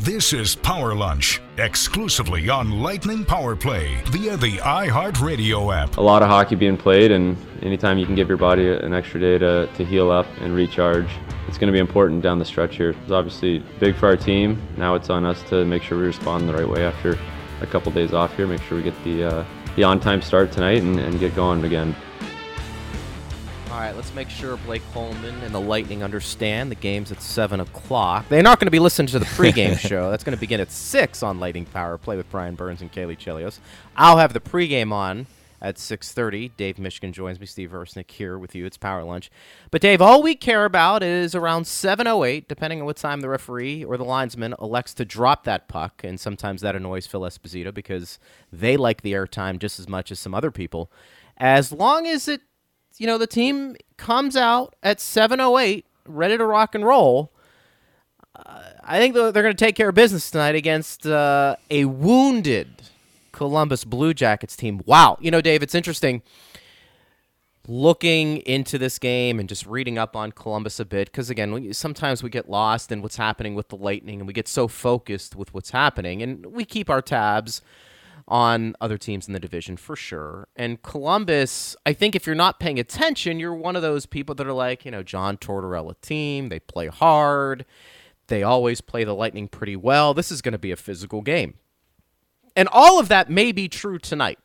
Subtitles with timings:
[0.00, 5.96] This is Power Lunch, exclusively on Lightning Power Play via the iHeartRadio app.
[5.96, 9.18] A lot of hockey being played, and anytime you can give your body an extra
[9.18, 11.08] day to, to heal up and recharge,
[11.48, 12.90] it's going to be important down the stretch here.
[12.90, 14.60] It's obviously big for our team.
[14.76, 17.18] Now it's on us to make sure we respond the right way after
[17.62, 19.44] a couple days off here, make sure we get the, uh,
[19.76, 21.96] the on time start tonight and, and get going again.
[23.76, 27.60] All right, let's make sure Blake Coleman and the Lightning understand the game's at 7
[27.60, 28.26] o'clock.
[28.30, 30.10] They're not going to be listening to the pregame show.
[30.10, 33.16] That's going to begin at 6 on Lightning Power Play with Brian Burns and Caley
[33.16, 33.58] Chelios.
[33.94, 35.26] I'll have the pregame on
[35.60, 36.52] at 6.30.
[36.56, 37.44] Dave Mishkin joins me.
[37.44, 38.64] Steve Versnick here with you.
[38.64, 39.30] It's Power Lunch.
[39.70, 43.84] But, Dave, all we care about is around 7.08, depending on what time the referee
[43.84, 46.02] or the linesman elects to drop that puck.
[46.02, 48.18] And sometimes that annoys Phil Esposito because
[48.50, 50.90] they like the airtime just as much as some other people.
[51.36, 52.40] As long as it
[52.98, 57.32] you know, the team comes out at 7:08, ready to rock and roll.
[58.34, 62.82] Uh, I think they're, going to take care of business tonight against uh, a wounded
[63.32, 64.82] Columbus Blue Jackets team.
[64.84, 66.22] Wow, you know, Dave, it's interesting
[67.68, 71.72] looking into this game and just reading up on Columbus a bit because again, we,
[71.72, 75.34] sometimes we get lost in what's happening with the Lightning and we get so focused
[75.34, 77.62] with what's happening, and we keep our tabs
[78.28, 80.48] on other teams in the division for sure.
[80.56, 84.46] And Columbus, I think if you're not paying attention, you're one of those people that
[84.46, 86.48] are like, you know, John Tortorella team.
[86.48, 87.64] They play hard.
[88.26, 90.12] They always play the Lightning pretty well.
[90.12, 91.54] This is going to be a physical game.
[92.56, 94.38] And all of that may be true tonight.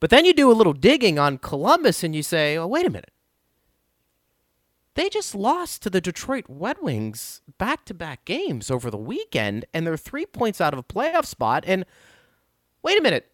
[0.00, 2.90] But then you do a little digging on Columbus and you say, oh, wait a
[2.90, 3.10] minute.
[4.94, 9.64] They just lost to the Detroit Red Wings back to back games over the weekend,
[9.72, 11.62] and they're three points out of a playoff spot.
[11.68, 11.84] And
[12.88, 13.30] wait a minute.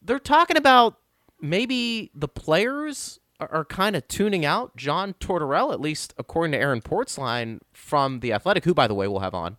[0.00, 0.98] They're talking about
[1.40, 6.58] maybe the players are, are kind of tuning out John Tortorella, at least according to
[6.58, 9.56] Aaron Portzline from The Athletic, who, by the way, we'll have on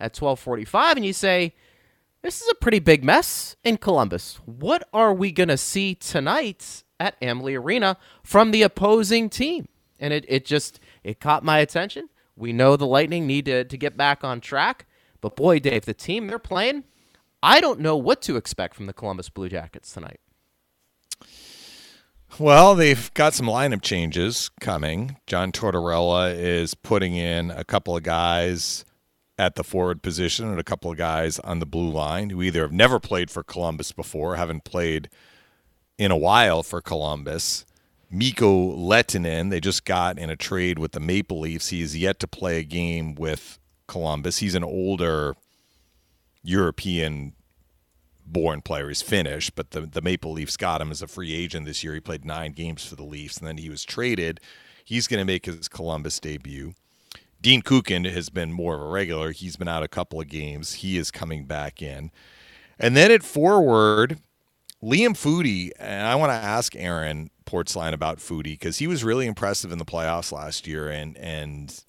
[0.00, 0.96] at 1245.
[0.96, 1.54] And you say,
[2.22, 4.36] this is a pretty big mess in Columbus.
[4.46, 9.68] What are we going to see tonight at Amalie Arena from the opposing team?
[9.98, 12.08] And it, it just, it caught my attention.
[12.36, 14.86] We know the Lightning need to, to get back on track.
[15.20, 16.84] But boy, Dave, the team they're playing,
[17.42, 20.20] I don't know what to expect from the Columbus Blue Jackets tonight.
[22.38, 25.16] Well, they've got some lineup changes coming.
[25.26, 28.84] John Tortorella is putting in a couple of guys
[29.38, 32.62] at the forward position and a couple of guys on the blue line who either
[32.62, 35.10] have never played for Columbus before, haven't played
[35.98, 37.66] in a while for Columbus.
[38.10, 41.68] Mikko Lehtonen, they just got in a trade with the Maple Leafs.
[41.68, 43.58] He is yet to play a game with
[43.88, 44.38] Columbus.
[44.38, 45.34] He's an older
[46.42, 47.34] European
[48.26, 48.88] born player.
[48.88, 51.94] He's Finnish, but the, the Maple Leafs got him as a free agent this year.
[51.94, 54.40] He played nine games for the Leafs, and then he was traded.
[54.84, 56.74] He's going to make his Columbus debut.
[57.40, 59.32] Dean Kukan has been more of a regular.
[59.32, 60.74] He's been out a couple of games.
[60.74, 62.10] He is coming back in.
[62.78, 64.18] And then at forward,
[64.82, 69.26] Liam Foudy, and I want to ask Aaron Portzline about Foudy because he was really
[69.26, 71.84] impressive in the playoffs last year, and and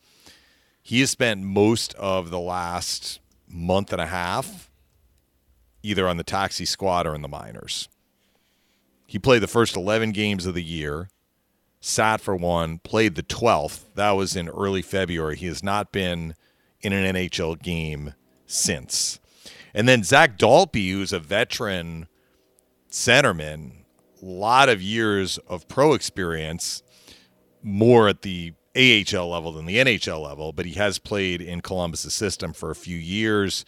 [0.81, 3.19] he has spent most of the last
[3.53, 4.69] month and a half,
[5.83, 7.87] either on the taxi squad or in the minors.
[9.05, 11.09] He played the first 11 games of the year,
[11.79, 13.81] sat for one, played the 12th.
[13.95, 15.37] That was in early February.
[15.37, 16.35] He has not been
[16.81, 18.13] in an NHL game
[18.47, 19.19] since.
[19.73, 22.07] And then Zach Dalpe, who's a veteran
[22.89, 23.83] centerman,
[24.21, 26.83] a lot of years of pro experience,
[27.61, 32.13] more at the AHL level than the NHL level, but he has played in Columbus's
[32.13, 33.65] system for a few years.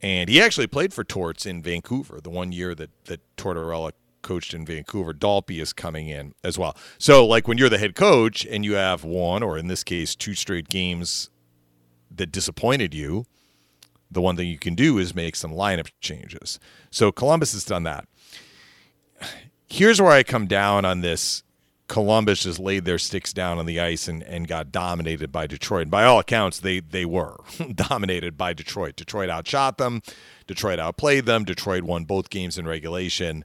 [0.00, 3.92] And he actually played for Torts in Vancouver, the one year that, that Tortorella
[4.22, 5.12] coached in Vancouver.
[5.12, 6.76] Dalpe is coming in as well.
[6.98, 10.14] So, like when you're the head coach and you have one, or in this case,
[10.14, 11.30] two straight games
[12.10, 13.26] that disappointed you,
[14.10, 16.58] the one thing you can do is make some lineup changes.
[16.90, 18.06] So, Columbus has done that.
[19.68, 21.42] Here's where I come down on this
[21.88, 25.82] Columbus just laid their sticks down on the ice and, and got dominated by Detroit.
[25.82, 27.36] And by all accounts, they they were
[27.74, 28.94] dominated by Detroit.
[28.94, 30.02] Detroit outshot them.
[30.46, 31.44] Detroit outplayed them.
[31.44, 33.44] Detroit won both games in regulation.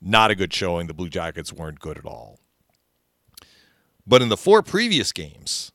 [0.00, 0.86] Not a good showing.
[0.86, 2.40] The Blue Jackets weren't good at all.
[4.06, 5.70] But in the four previous games,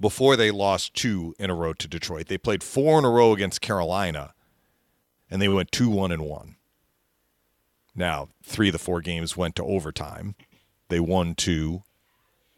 [0.00, 3.32] before they lost two in a row to Detroit, they played four in a row
[3.32, 4.34] against Carolina,
[5.30, 6.56] and they went two one and one.
[7.94, 10.34] Now, three of the four games went to overtime.
[10.88, 11.82] They won two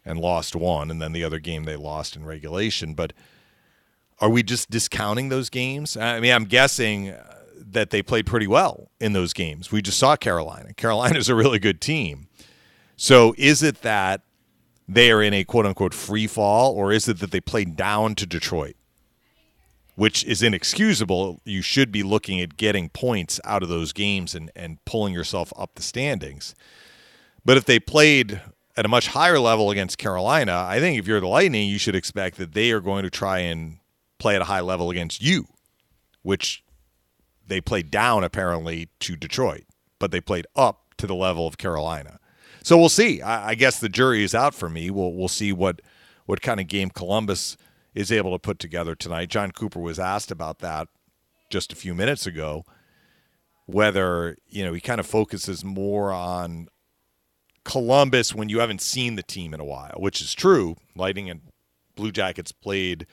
[0.05, 2.93] and lost one, and then the other game they lost in regulation.
[2.93, 3.13] But
[4.19, 5.97] are we just discounting those games?
[5.97, 9.71] I mean, I'm guessing uh, that they played pretty well in those games.
[9.71, 10.73] We just saw Carolina.
[10.73, 12.27] Carolina's a really good team.
[12.95, 14.21] So is it that
[14.87, 18.15] they are in a quote unquote free fall, or is it that they played down
[18.15, 18.75] to Detroit?
[19.97, 21.41] which is inexcusable.
[21.43, 25.51] You should be looking at getting points out of those games and, and pulling yourself
[25.57, 26.53] up the standings.
[27.47, 28.41] But if they played
[28.75, 31.95] at a much higher level against Carolina, I think if you're the Lightning, you should
[31.95, 33.77] expect that they are going to try and
[34.19, 35.47] play at a high level against you,
[36.23, 36.61] which
[37.47, 39.63] they played down apparently to Detroit,
[39.97, 42.19] but they played up to the level of Carolina.
[42.63, 43.21] So we'll see.
[43.21, 44.89] I, I guess the jury is out for me.
[44.89, 45.81] We'll we'll see what
[46.25, 47.55] what kind of game Columbus
[47.95, 49.29] is able to put together tonight.
[49.29, 50.89] John Cooper was asked about that
[51.49, 52.65] just a few minutes ago.
[53.67, 56.67] Whether you know he kind of focuses more on
[57.67, 60.77] Columbus when you haven't seen the team in a while, which is true.
[60.95, 61.41] Lightning and
[61.95, 63.05] Blue Jackets played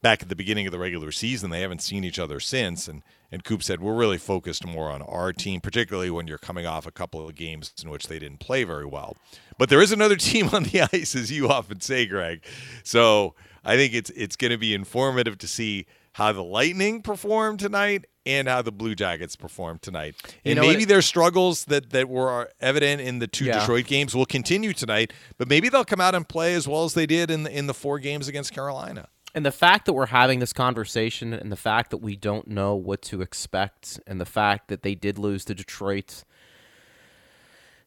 [0.00, 1.50] back at the beginning of the regular season.
[1.50, 2.88] They haven't seen each other since.
[2.88, 6.66] And, and Coop said, we're really focused more on our team, particularly when you're coming
[6.66, 9.18] off a couple of games in which they didn't play very well.
[9.58, 12.42] But there is another team on the ice, as you often say, Greg.
[12.82, 17.56] So I think it's it's going to be informative to see how the Lightning perform
[17.56, 20.14] tonight and how the Blue Jackets perform tonight.
[20.44, 23.60] And know maybe what- their struggles that, that were uh, evident in the two Yeah.
[23.60, 26.94] Detroit games will continue tonight, but maybe they'll come out and play as well as
[26.94, 29.08] they did in the, in the four games against Carolina.
[29.34, 32.74] And the fact that we're having this conversation and the fact that we don't know
[32.74, 36.24] what to expect and the fact that they did lose to Detroit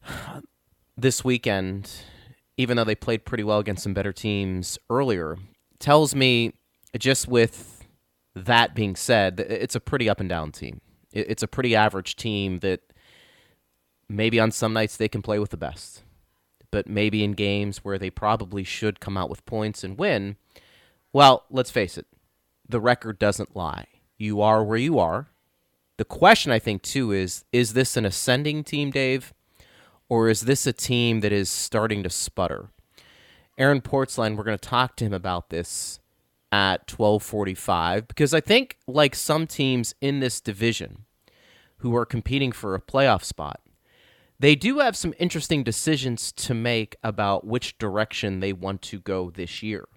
[0.96, 1.90] this weekend,
[2.56, 5.36] even though they played pretty well against some better teams earlier,
[5.78, 6.52] tells me
[6.98, 7.73] just with
[8.34, 10.80] that being said, it's a pretty up and down team.
[11.12, 12.80] It's a pretty average team that
[14.08, 16.02] maybe on some nights they can play with the best,
[16.70, 20.36] but maybe in games where they probably should come out with points and win.
[21.12, 22.06] Well, let's face it,
[22.68, 23.86] the record doesn't lie.
[24.18, 25.28] You are where you are.
[25.96, 29.32] The question, I think, too, is is this an ascending team, Dave,
[30.08, 32.70] or is this a team that is starting to sputter?
[33.56, 36.00] Aaron Portzline, we're going to talk to him about this
[36.54, 41.04] at 1245 because I think, like some teams in this division
[41.78, 43.60] who are competing for a playoff spot,
[44.38, 49.32] they do have some interesting decisions to make about which direction they want to go
[49.32, 49.88] this year.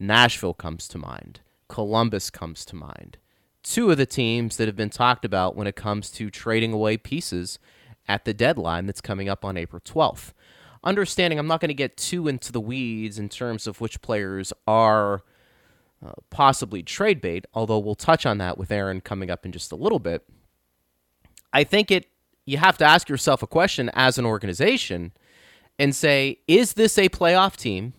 [0.00, 1.40] Nashville comes to mind.
[1.68, 3.18] Columbus comes to mind.
[3.62, 6.96] Two of the teams that have been talked about when it comes to trading away
[6.96, 7.58] pieces
[8.08, 10.32] at the deadline that's coming up on April 12th.
[10.82, 14.54] Understanding, I'm not going to get too into the weeds in terms of which players
[14.66, 15.22] are
[16.04, 19.72] uh, possibly trade bait, although we'll touch on that with Aaron coming up in just
[19.72, 20.28] a little bit.
[21.52, 22.08] I think it
[22.44, 25.12] you have to ask yourself a question as an organization
[25.78, 27.92] and say, is this a playoff team?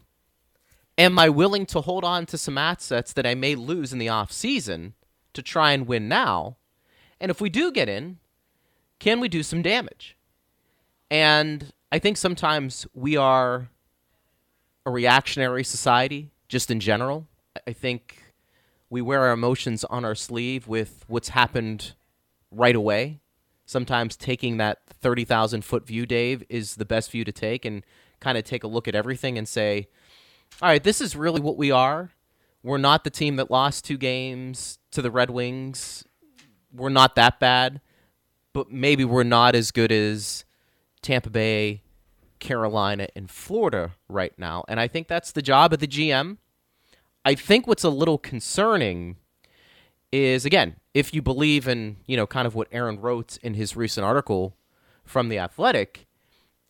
[0.97, 4.09] Am I willing to hold on to some assets that I may lose in the
[4.09, 4.93] off season
[5.33, 6.57] to try and win now?
[7.19, 8.17] And if we do get in,
[8.99, 10.17] can we do some damage?
[11.09, 13.69] And I think sometimes we are
[14.85, 17.27] a reactionary society just in general.
[17.67, 18.33] I- think
[18.89, 21.93] we wear our emotions on our sleeve with what's happened
[22.51, 23.21] right away.
[23.65, 27.83] Sometimes taking that 30,000 foot view, Dave, is the best view to take and
[28.19, 29.87] kind of take a look at everything and say,
[30.61, 32.11] all right, this is really what we are.
[32.61, 36.05] We're not the team that lost two games to the Red Wings.
[36.71, 37.81] We're not that bad,
[38.53, 40.45] but maybe we're not as good as
[41.01, 41.81] Tampa Bay,
[42.39, 44.63] Carolina, and Florida right now.
[44.67, 46.37] And I think that's the job of the GM.
[47.25, 49.17] I think what's a little concerning
[50.11, 53.75] is again, if you believe in, you know, kind of what Aaron wrote in his
[53.75, 54.55] recent article
[55.03, 56.05] from the Athletic,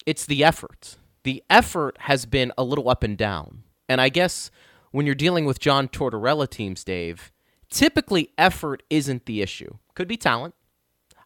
[0.06, 0.98] it's the effort.
[1.24, 3.63] The effort has been a little up and down.
[3.89, 4.51] And I guess
[4.92, 7.32] when you're dealing with John Tortorella teams, Dave,
[7.70, 9.78] typically effort isn't the issue.
[9.96, 10.56] Could be talent.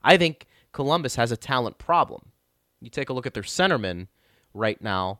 [0.04, 2.32] I think Columbus has a talent problem.
[2.80, 4.08] You take a look at their centerman
[4.54, 5.20] right now,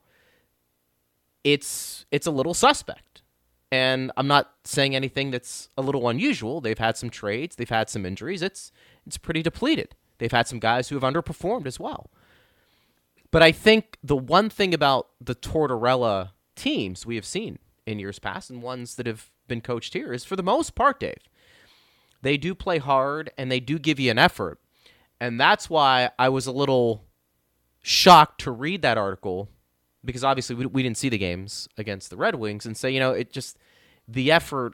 [1.44, 3.22] it's it's a little suspect.
[3.72, 6.62] And I'm not saying anything that's a little unusual.
[6.62, 8.42] They've had some trades, they've had some injuries.
[8.42, 8.72] It's
[9.06, 9.96] it's pretty depleted.
[10.20, 12.10] They've had some guys who have underperformed as well.
[13.32, 18.20] But I think the one thing about the Tortorella teams we have seen in years
[18.20, 21.30] past and ones that have been coached here is for the most part, Dave,
[22.22, 24.60] they do play hard and they do give you an effort.
[25.20, 27.06] And that's why I was a little
[27.82, 29.50] shocked to read that article
[30.08, 33.00] because obviously we, we didn't see the games against the Red Wings and say, you
[33.00, 33.58] know, it just,
[34.08, 34.74] the effort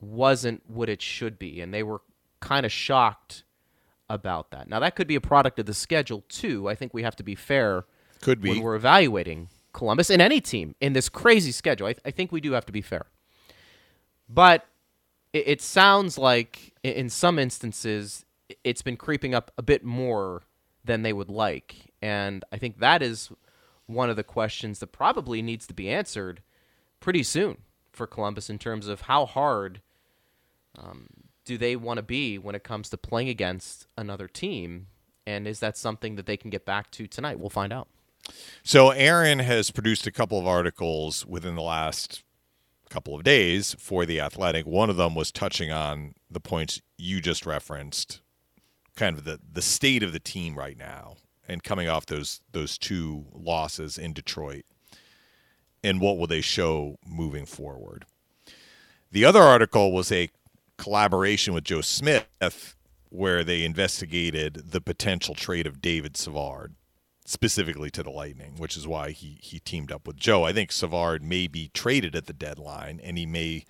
[0.00, 1.60] wasn't what it should be.
[1.60, 2.00] And they were
[2.40, 3.42] kind of shocked
[4.08, 4.68] about that.
[4.68, 6.68] Now, that could be a product of the schedule, too.
[6.68, 7.84] I think we have to be fair
[8.22, 8.50] Could be.
[8.50, 11.88] when we're evaluating Columbus and any team in this crazy schedule.
[11.88, 13.06] I, I think we do have to be fair.
[14.28, 14.64] But
[15.32, 18.24] it, it sounds like in some instances
[18.64, 20.42] it's been creeping up a bit more
[20.84, 21.92] than they would like.
[22.00, 23.30] And I think that is
[23.88, 26.42] one of the questions that probably needs to be answered
[27.00, 27.58] pretty soon
[27.92, 29.80] for Columbus in terms of how hard
[30.78, 31.08] um,
[31.44, 34.86] do they want to be when it comes to playing against another team?
[35.26, 37.40] And is that something that they can get back to tonight?
[37.40, 37.88] We'll find out.
[38.62, 42.22] So Aaron has produced a couple of articles within the last
[42.90, 44.66] couple of days for the Athletic.
[44.66, 48.20] One of them was touching on the points you just referenced,
[48.96, 51.16] kind of the the state of the team right now,
[51.48, 54.64] and coming off those those two losses in Detroit,
[55.82, 58.04] and what will they show moving forward.
[59.10, 60.28] The other article was a
[60.76, 62.76] collaboration with Joe Smith
[63.10, 66.74] where they investigated the potential trade of David Savard
[67.24, 70.44] specifically to the Lightning, which is why he he teamed up with Joe.
[70.44, 73.64] I think Savard may be traded at the deadline, and he may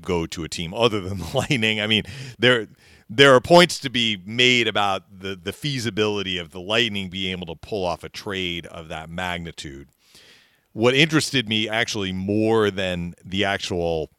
[0.00, 1.80] go to a team other than the Lightning.
[1.80, 2.04] I mean,
[2.38, 2.68] there
[3.16, 7.46] there are points to be made about the the feasibility of the Lightning being able
[7.46, 9.88] to pull off a trade of that magnitude.
[10.72, 14.10] What interested me actually more than the actual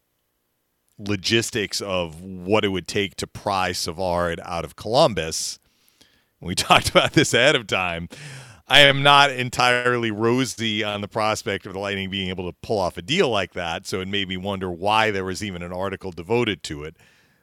[0.99, 5.59] logistics of what it would take to pry Savard out of Columbus
[6.43, 8.09] we talked about this ahead of time.
[8.67, 12.79] I am not entirely rosy on the prospect of the Lightning being able to pull
[12.79, 13.85] off a deal like that.
[13.85, 16.95] So it made me wonder why there was even an article devoted to it.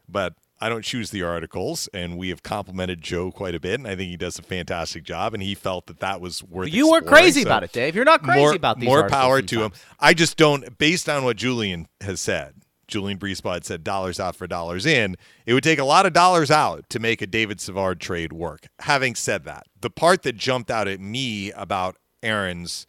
[0.09, 3.89] But I don't choose the articles, and we have complimented Joe quite a bit, and
[3.89, 5.33] I think he does a fantastic job.
[5.33, 6.69] And he felt that that was worth.
[6.69, 6.75] It.
[6.75, 7.97] You were crazy so about it, Dave.
[7.97, 8.87] You're not crazy more, about these.
[8.87, 9.73] More power to him.
[9.99, 12.55] I just don't, based on what Julien has said.
[12.89, 15.17] Julien BriseBois said dollars out for dollars in.
[15.47, 18.67] It would take a lot of dollars out to make a David Savard trade work.
[18.81, 22.87] Having said that, the part that jumped out at me about Aaron's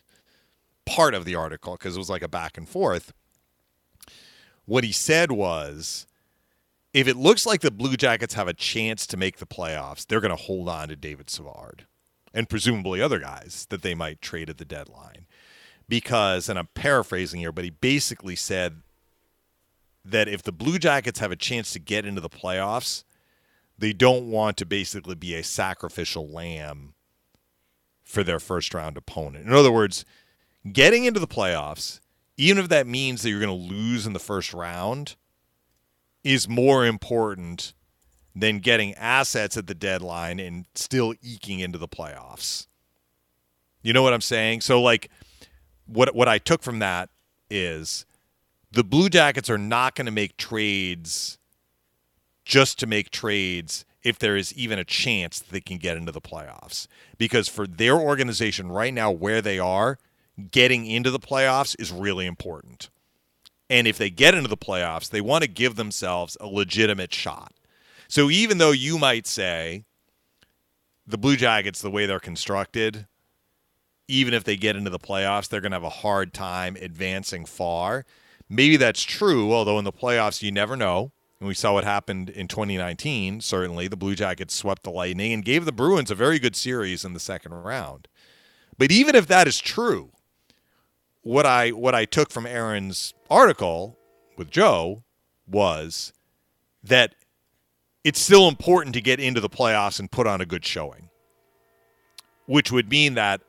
[0.86, 3.14] part of the article, because it was like a back and forth,
[4.66, 6.08] what he said was
[6.94, 10.20] if it looks like the Blue Jackets have a chance to make the playoffs, they're
[10.20, 11.86] going to hold on to David Savard
[12.34, 15.26] and presumably other guys that they might trade at the deadline.
[15.88, 18.82] Because, and I'm paraphrasing here, but he basically said
[20.06, 23.04] that if the Blue Jackets have a chance to get into the playoffs,
[23.78, 26.94] they don't want to basically be a sacrificial lamb
[28.04, 29.46] for their first round opponent.
[29.46, 30.06] In other words,
[30.72, 32.00] getting into the playoffs,
[32.38, 35.16] even if that means that you're going to lose in the first round,
[36.24, 37.74] is more important
[38.36, 42.68] than getting assets at the deadline and still eking into the playoffs.
[43.82, 44.62] You know what I'm saying?
[44.62, 45.10] So like
[45.86, 47.10] what what I took from that
[47.50, 48.06] is
[48.72, 51.38] the Blue Jackets are not going to make trades
[52.46, 56.12] just to make trades if there is even a chance that they can get into
[56.12, 56.88] the playoffs.
[57.18, 60.00] Because for their organization right now, where they are,
[60.50, 62.90] getting into the playoffs is really important.
[63.72, 67.54] And if they get into the playoffs, they want to give themselves a legitimate shot.
[68.10, 69.86] So even though you might say
[71.08, 73.08] the Blue Jackets, the way they're constructed,
[74.10, 77.46] even if they get into the playoffs, they're going to have a hard time advancing
[77.46, 78.06] far.
[78.50, 81.14] Maybe that's true, although in the playoffs, you never know.
[81.40, 83.40] And we saw what happened in 2019.
[83.40, 87.06] Certainly, the Blue Jackets swept the Lightning and gave the Bruins a very good series
[87.06, 88.10] in the second round.
[88.78, 90.12] But even if that is true,
[91.24, 93.98] what I what I took from Aaron's article
[94.38, 95.04] with Joe
[95.48, 96.14] was
[96.84, 97.16] that
[98.04, 101.10] it's still important to get into the playoffs and put on a good showing,
[102.46, 103.42] which would mean that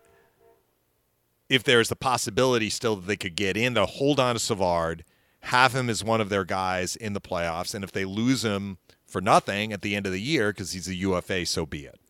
[1.48, 5.04] if there's the possibility still that they could get in, they'll hold on to Savard,
[5.40, 8.78] have him as one of their guys in the playoffs, and if they lose him
[9.06, 12.00] for nothing at the end of the year because he's a UFA, so be it.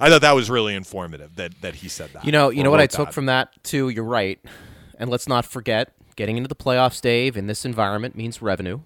[0.00, 2.24] I thought that was really informative that that he said that.
[2.24, 3.14] You know, you know what I took that.
[3.14, 3.88] from that too.
[3.88, 4.38] You're right,
[4.98, 8.80] and let's not forget getting into the playoffs, Dave, in this environment means revenue.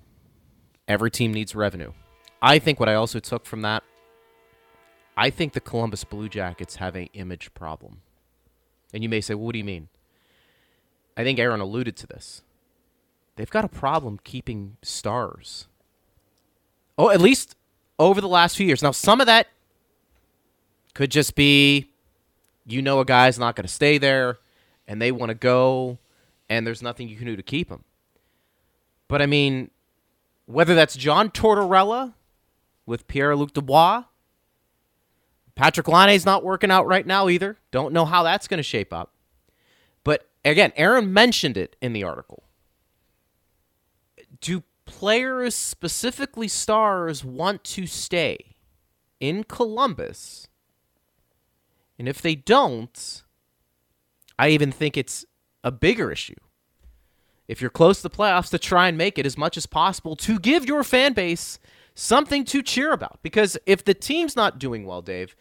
[0.87, 1.93] Every team needs revenue.
[2.41, 3.83] I think what I also took from that,
[5.17, 8.01] I think the Columbus Blue Jackets have an image problem.
[8.95, 9.89] And you may say, well, what do you mean?
[11.17, 12.43] I think Aaron alluded to this.
[13.37, 15.67] They've got a problem keeping stars.
[16.97, 17.57] Oh, at least
[17.99, 18.83] over the last few years.
[18.83, 19.49] Now, some of that
[20.99, 21.93] could just be
[22.67, 24.37] you know a guy's not going to stay there
[24.89, 25.97] and they want to go
[26.51, 27.85] and there's nothing you can do to keep him.
[29.07, 29.71] But I mean,
[30.47, 32.15] whether that's John Tortorella
[32.85, 34.03] with Pierre Luc Dubois
[35.57, 37.59] Patrik Laine's not working out right now either.
[37.71, 39.13] Don't know how that's going to shape up.
[40.03, 42.43] But again, Aaron mentioned it in the article.
[44.41, 48.57] Do players, specifically stars, want to stay
[49.21, 50.49] in Columbus?
[51.99, 53.23] And if they don't,
[54.39, 55.25] I even think it's
[55.65, 56.35] a bigger issue.
[57.49, 60.15] If you're close to the playoffs, to try and make it as much as possible
[60.17, 61.59] to give your fan base
[61.95, 63.19] something to cheer about.
[63.23, 65.35] Because if the team's not doing well, Dave,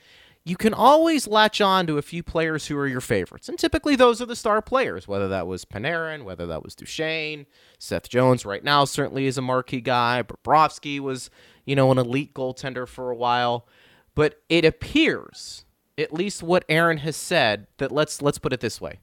[0.44, 3.50] you can always latch on to a few players who are your favorites.
[3.50, 7.46] And typically those are the star players, whether that was Panarin, whether that was Duchene,
[7.78, 10.24] Seth Jones right now certainly is a marquee guy.
[10.24, 11.30] Bobrovsky was,
[11.66, 13.68] you know, an elite goaltender for a while.
[14.16, 15.66] But it appears,
[15.98, 19.00] at least what Aaron has said, that let's let's put it this way.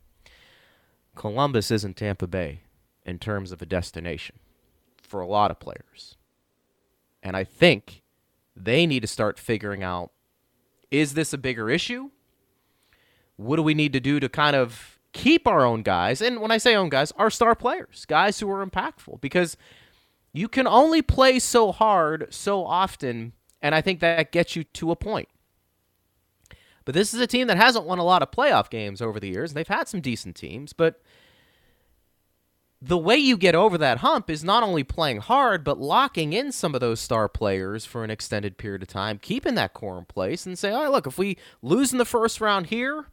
[1.14, 2.60] Columbus isn't Tampa Bay
[3.04, 4.38] in terms of a destination
[4.96, 6.16] for a lot of players.
[7.22, 8.02] And I think
[8.56, 10.10] they need to start figuring out
[10.90, 12.10] is this a bigger issue?
[13.36, 16.20] What do we need to do to kind of keep our own guys?
[16.20, 19.56] And when I say own guys, our star players, guys who are impactful, because
[20.32, 23.32] you can only play so hard so often.
[23.60, 25.28] And I think that gets you to a point.
[26.84, 29.28] But this is a team that hasn't won a lot of playoff games over the
[29.28, 29.52] years.
[29.52, 31.00] They've had some decent teams, but
[32.86, 36.52] the way you get over that hump is not only playing hard, but locking in
[36.52, 40.04] some of those star players for an extended period of time, keeping that core in
[40.04, 43.06] place, and say, all right, look, if we lose in the first round here,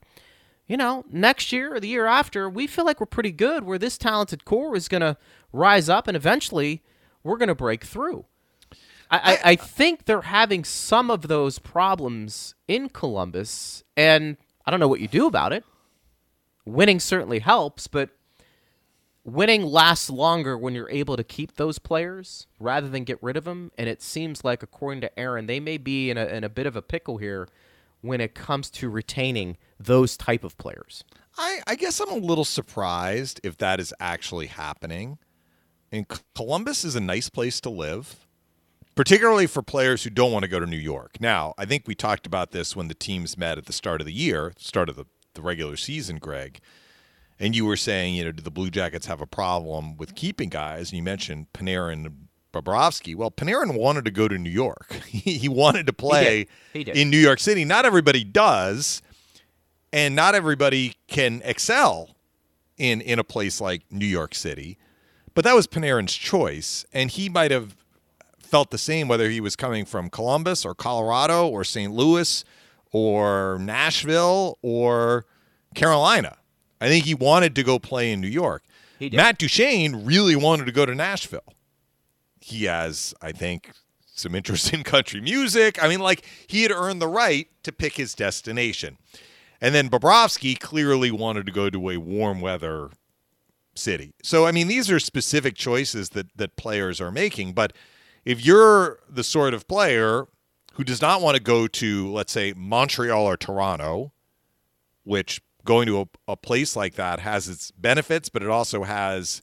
[0.67, 3.77] you know, next year or the year after, we feel like we're pretty good where
[3.77, 5.15] this talented core is going to
[5.53, 6.83] rise up and eventually
[7.23, 8.25] we're going to break through.
[9.11, 14.79] I, I, I think they're having some of those problems in Columbus, and I don't
[14.79, 15.63] know what you do about it.
[16.65, 18.09] Winning certainly helps, but
[19.23, 23.43] winning lasts longer when you're able to keep those players rather than get rid of
[23.43, 23.71] them.
[23.77, 26.65] And it seems like, according to Aaron, they may be in a, in a bit
[26.65, 27.47] of a pickle here
[28.01, 31.03] when it comes to retaining those type of players.
[31.37, 35.17] I, I guess I'm a little surprised if that is actually happening.
[35.91, 38.25] And Columbus is a nice place to live,
[38.95, 41.17] particularly for players who don't want to go to New York.
[41.19, 44.07] Now, I think we talked about this when the teams met at the start of
[44.07, 46.61] the year, start of the, the regular season, Greg
[47.41, 50.47] and you were saying, you know, do the Blue Jackets have a problem with keeping
[50.47, 50.91] guys?
[50.91, 53.15] And you mentioned Panarin and Bobrovsky.
[53.15, 54.93] Well, Panarin wanted to go to New York.
[55.07, 56.87] he wanted to play he did.
[56.87, 56.97] He did.
[56.97, 57.65] in New York City.
[57.65, 59.01] Not everybody does,
[59.91, 62.15] and not everybody can excel
[62.77, 64.77] in in a place like New York City.
[65.33, 67.75] But that was Panarin's choice, and he might have
[68.51, 71.91] felt the same whether he was coming from Columbus or Colorado or St.
[71.93, 72.43] Louis
[72.91, 75.25] or Nashville or
[75.73, 76.37] Carolina.
[76.81, 78.63] I think he wanted to go play in New York.
[78.99, 81.55] Matt Duchene really wanted to go to Nashville.
[82.39, 83.71] He has, I think,
[84.05, 85.81] some interest in country music.
[85.81, 88.97] I mean, like he had earned the right to pick his destination.
[89.61, 92.89] And then Bobrovsky clearly wanted to go to a warm weather
[93.75, 94.13] city.
[94.23, 97.53] So I mean, these are specific choices that that players are making.
[97.53, 97.73] But
[98.25, 100.27] if you're the sort of player
[100.73, 104.11] who does not want to go to, let's say, Montreal or Toronto,
[105.03, 109.41] which going to a, a place like that has its benefits, but it also has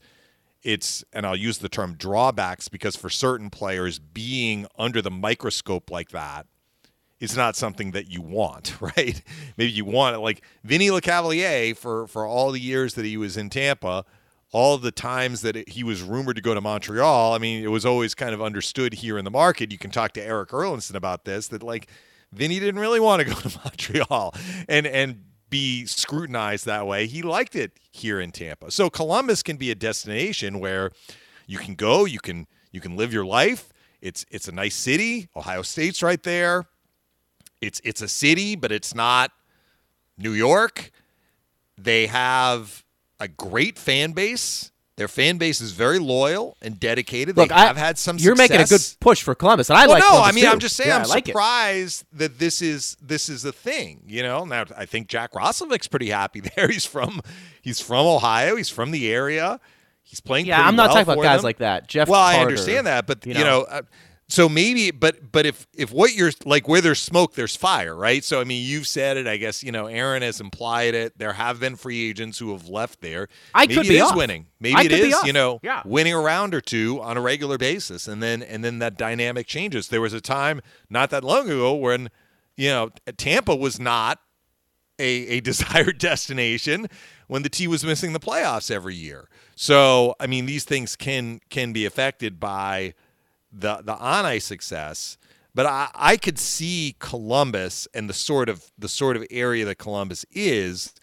[0.63, 5.89] its and I'll use the term drawbacks because for certain players being under the microscope
[5.89, 6.47] like that
[7.19, 9.21] is not something that you want, right?
[9.57, 13.37] Maybe you want it like Vinny Lecavalier for for all the years that he was
[13.37, 14.05] in Tampa,
[14.51, 17.33] all the times that it, he was rumored to go to Montreal.
[17.33, 19.71] I mean, it was always kind of understood here in the market.
[19.71, 21.87] You can talk to Eric Erlendsson about this that like
[22.31, 24.33] Vinny didn't really want to go to Montreal,
[24.67, 27.07] and and be scrutinized that way.
[27.07, 28.71] He liked it here in Tampa.
[28.71, 30.91] So Columbus can be a destination where
[31.47, 33.73] you can go, you can you can live your life.
[34.01, 35.29] It's it's a nice city.
[35.35, 36.65] Ohio State's right there.
[37.61, 39.31] It's it's a city, but it's not
[40.17, 40.91] New York.
[41.77, 42.83] They have
[43.19, 44.71] a great fan base.
[44.95, 47.37] Their fan base is very loyal and dedicated.
[47.37, 48.17] Look, they have I, had some.
[48.17, 48.49] You're success.
[48.49, 50.01] making a good push for Columbus, and I well, like.
[50.01, 50.49] No, Columbus I mean too.
[50.49, 52.17] I'm just saying yeah, I'm like surprised it.
[52.17, 54.03] that this is this is a thing.
[54.07, 56.67] You know, now I think Jack Roslovic's pretty happy there.
[56.67, 57.21] He's from
[57.61, 58.57] he's from Ohio.
[58.57, 59.61] He's from the area.
[60.03, 60.47] He's playing.
[60.47, 61.45] Yeah, I'm not well talking about guys them.
[61.45, 61.87] like that.
[61.87, 62.09] Jeff.
[62.09, 63.81] Well, Carter, I understand that, but you you know, know uh,
[64.29, 68.23] so maybe but but if if what you're like where there's smoke there's fire right
[68.23, 71.33] so i mean you've said it i guess you know aaron has implied it there
[71.33, 74.15] have been free agents who have left there I maybe could it be is off.
[74.15, 75.81] winning maybe I it be you know Yeah.
[75.83, 79.47] winning a round or two on a regular basis and then and then that dynamic
[79.47, 82.09] changes there was a time not that long ago when
[82.55, 84.19] you know tampa was not
[84.99, 86.87] a, a desired destination
[87.27, 89.29] when the T was missing the playoffs every year.
[89.55, 92.95] So I mean, these things can can be affected by
[93.51, 95.17] the the on ice success.
[95.55, 99.75] But I, I could see Columbus and the sort of the sort of area that
[99.75, 100.93] Columbus is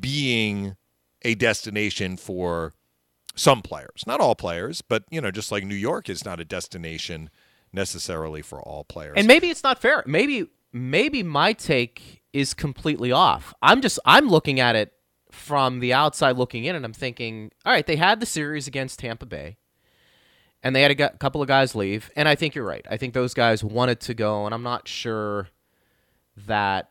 [0.00, 0.76] being
[1.22, 2.72] a destination for
[3.36, 6.44] some players, not all players, but you know, just like New York is not a
[6.44, 7.30] destination
[7.72, 9.14] necessarily for all players.
[9.16, 10.02] And maybe it's not fair.
[10.06, 13.54] Maybe maybe my take is completely off.
[13.62, 14.92] I'm just I'm looking at it
[15.30, 18.98] from the outside looking in, and I'm thinking, all right, they had the series against
[18.98, 19.58] Tampa Bay,
[20.66, 22.84] and they had a gu- couple of guys leave, and I think you're right.
[22.90, 25.46] I think those guys wanted to go, and I'm not sure
[26.44, 26.90] that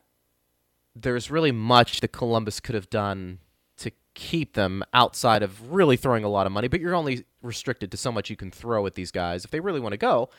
[0.95, 3.39] there's really much that Columbus could have done
[3.79, 7.91] to keep them outside of really throwing a lot of money, but you're only restricted
[7.91, 9.43] to so much you can throw at these guys.
[9.43, 10.29] If they really want to go,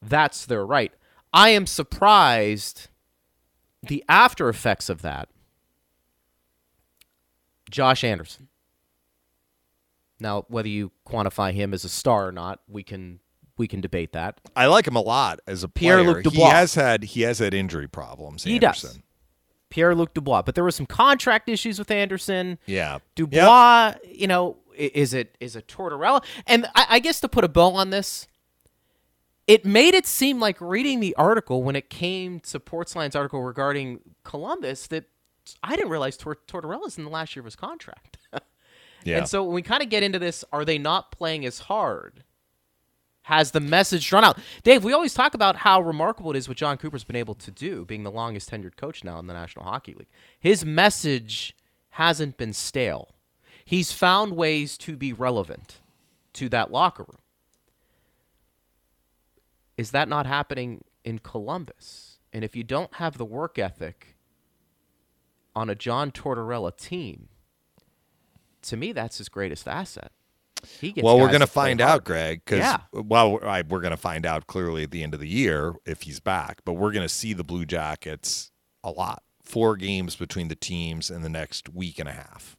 [0.00, 0.94] that's their right.
[1.30, 2.88] I am surprised
[3.82, 5.28] the after effects of that.
[7.70, 8.48] Josh Anderson.
[10.22, 13.20] Now, whether you quantify him as a star or not, we can
[13.58, 14.40] we can debate that.
[14.56, 16.02] I like him a lot as a player.
[16.02, 18.44] Pierre-Luc He has had he has had injury problems.
[18.44, 18.90] He Anderson.
[18.90, 18.98] does.
[19.68, 22.58] Pierre Luc Dubois, but there were some contract issues with Anderson.
[22.66, 22.98] Yeah.
[23.14, 26.22] Dubois, you know, is it is it Tortorella?
[26.46, 28.26] And I, I guess to put a bow on this,
[29.46, 34.00] it made it seem like reading the article when it came to Portzline's article regarding
[34.24, 35.04] Columbus that
[35.62, 38.18] I didn't realize Tor- Tortorella's in the last year of his contract.
[39.04, 39.18] Yeah.
[39.18, 42.24] And so when we kind of get into this, are they not playing as hard?
[43.22, 44.38] Has the message drawn out?
[44.64, 47.50] Dave, we always talk about how remarkable it is what John Cooper's been able to
[47.50, 50.08] do, being the longest tenured coach now in the National Hockey League.
[50.40, 51.56] His message
[51.90, 53.14] hasn't been stale.
[53.64, 55.80] He's found ways to be relevant
[56.34, 57.18] to that locker room.
[59.76, 62.18] Is that not happening in Columbus?
[62.32, 64.16] And if you don't have the work ethic
[65.54, 67.28] on a John Tortorella team,
[68.62, 70.12] to me, that's his greatest asset.
[70.80, 71.92] He gets well, we're going to find hard.
[71.92, 72.78] out, Greg, because Yeah.
[72.92, 76.02] well, I, we're going to find out clearly at the end of the year if
[76.02, 76.60] he's back.
[76.64, 78.52] But we're going to see the Blue Jackets
[78.84, 79.22] a lot.
[79.42, 82.56] Four games between the teams in the next week and a half.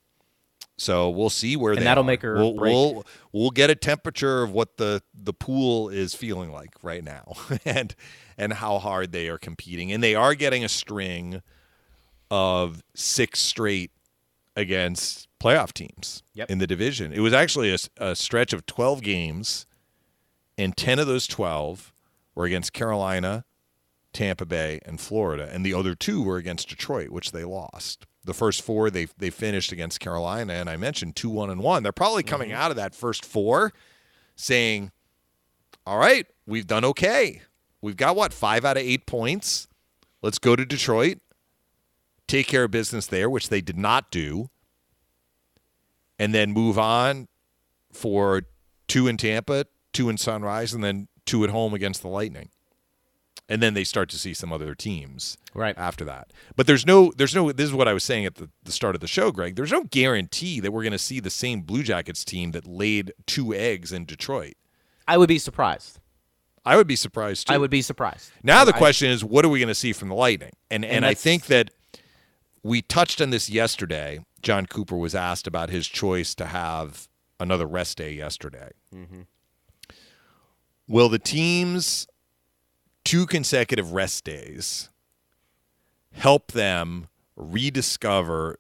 [0.78, 2.08] So we'll see where And they that'll are.
[2.08, 2.74] make or we'll, break.
[2.74, 7.36] we'll we'll get a temperature of what the the pool is feeling like right now,
[7.66, 7.96] and
[8.38, 9.92] and how hard they are competing.
[9.94, 11.42] And they are getting a string
[12.32, 13.92] of six straight
[14.56, 16.50] against playoff teams Yep.
[16.50, 17.12] in the division.
[17.12, 19.66] It was actually a, a, stretch of 12 games,
[20.58, 21.94] and 10 of those 12
[22.36, 23.46] were against Carolina,
[24.14, 28.06] Tampa Bay, and Florida, and the other two were against Detroit, which they lost.
[28.26, 31.84] The first four they they finished against Carolina, and I mentioned two one and one.
[31.84, 32.62] They're probably coming mm-hmm.
[32.62, 33.74] out of that first four,
[34.38, 34.94] saying,
[35.86, 37.42] "All right, we've done okay.
[37.82, 39.68] We've got what five out of eight points.
[40.22, 41.18] Let's go to Detroit,
[42.28, 44.50] take care of business there, which they did not do,
[46.20, 47.28] and then move on
[47.92, 48.44] for
[48.88, 52.50] two in Tampa, two in Sunrise, and then two at home against the Lightning.
[53.50, 55.78] And then they start to see some other teams Right.
[55.78, 56.32] after that.
[56.56, 58.96] But there's no there's no this is what I was saying at the, the start
[58.96, 59.56] of the show, Greg.
[59.56, 63.54] There's no guarantee that we're gonna see the same Blue Jackets team that laid two
[63.54, 64.54] eggs in Detroit.
[65.08, 66.00] I would be surprised.
[66.66, 67.54] I would be surprised too.
[67.54, 68.32] I would be surprised.
[68.42, 70.54] Now the I- question is, what are we going to see from the Lightning?
[70.72, 71.72] And and, I think that
[72.64, 74.26] we touched on this yesterday.
[74.42, 77.08] John Cooper was asked about his choice to have
[77.40, 78.72] another rest day yesterday.
[78.94, 79.22] Mm-hmm.
[80.88, 82.08] Will the team's
[83.04, 84.90] two consecutive rest days
[86.12, 88.60] help them rediscover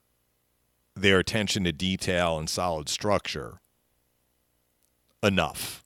[0.95, 3.61] their attention to detail and solid structure
[5.21, 5.83] enough?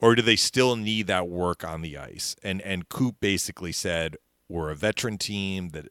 [0.00, 2.34] or do they still need that work on the ice?
[2.42, 4.16] And and Coop basically said,
[4.48, 5.88] "We're a veteran team that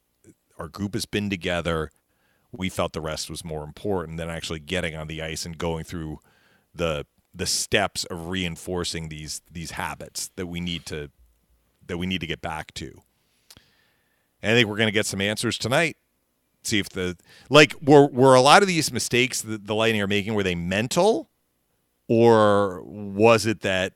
[0.60, 1.90] our group has been together.
[2.52, 5.86] We felt the rest was more important than actually getting on the ice and going
[5.86, 6.20] through
[6.76, 11.10] the the steps of reinforcing these these habits that we need to
[11.88, 13.02] that we need to get back to."
[14.42, 15.98] And I think we're going to get some answers tonight.
[16.64, 17.18] See if the
[17.50, 20.56] like were were a lot of these mistakes that the Lightning are making were they
[20.56, 21.30] mental,
[22.08, 23.94] or was it that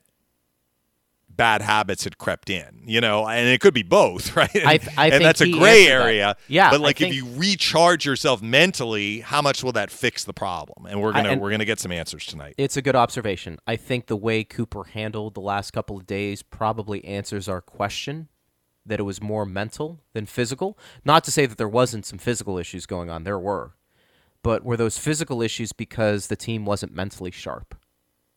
[1.35, 4.53] bad habits had crept in, you know, and it could be both, right?
[4.53, 6.05] And, I I and think that's a gray answered that.
[6.05, 6.37] area.
[6.47, 10.85] Yeah, but like if you recharge yourself mentally, how much will that fix the problem?
[10.85, 12.55] And we're gonna and- we're gonna get some answers tonight.
[12.57, 13.57] It's a good observation.
[13.65, 18.29] I think the way Cooper handled the last couple of days probably answers our question
[18.85, 20.77] that it was more mental than physical.
[21.05, 23.75] Not to say that there wasn't some physical issues going on, there were.
[24.43, 27.75] But were those physical issues because the team wasn't mentally sharp?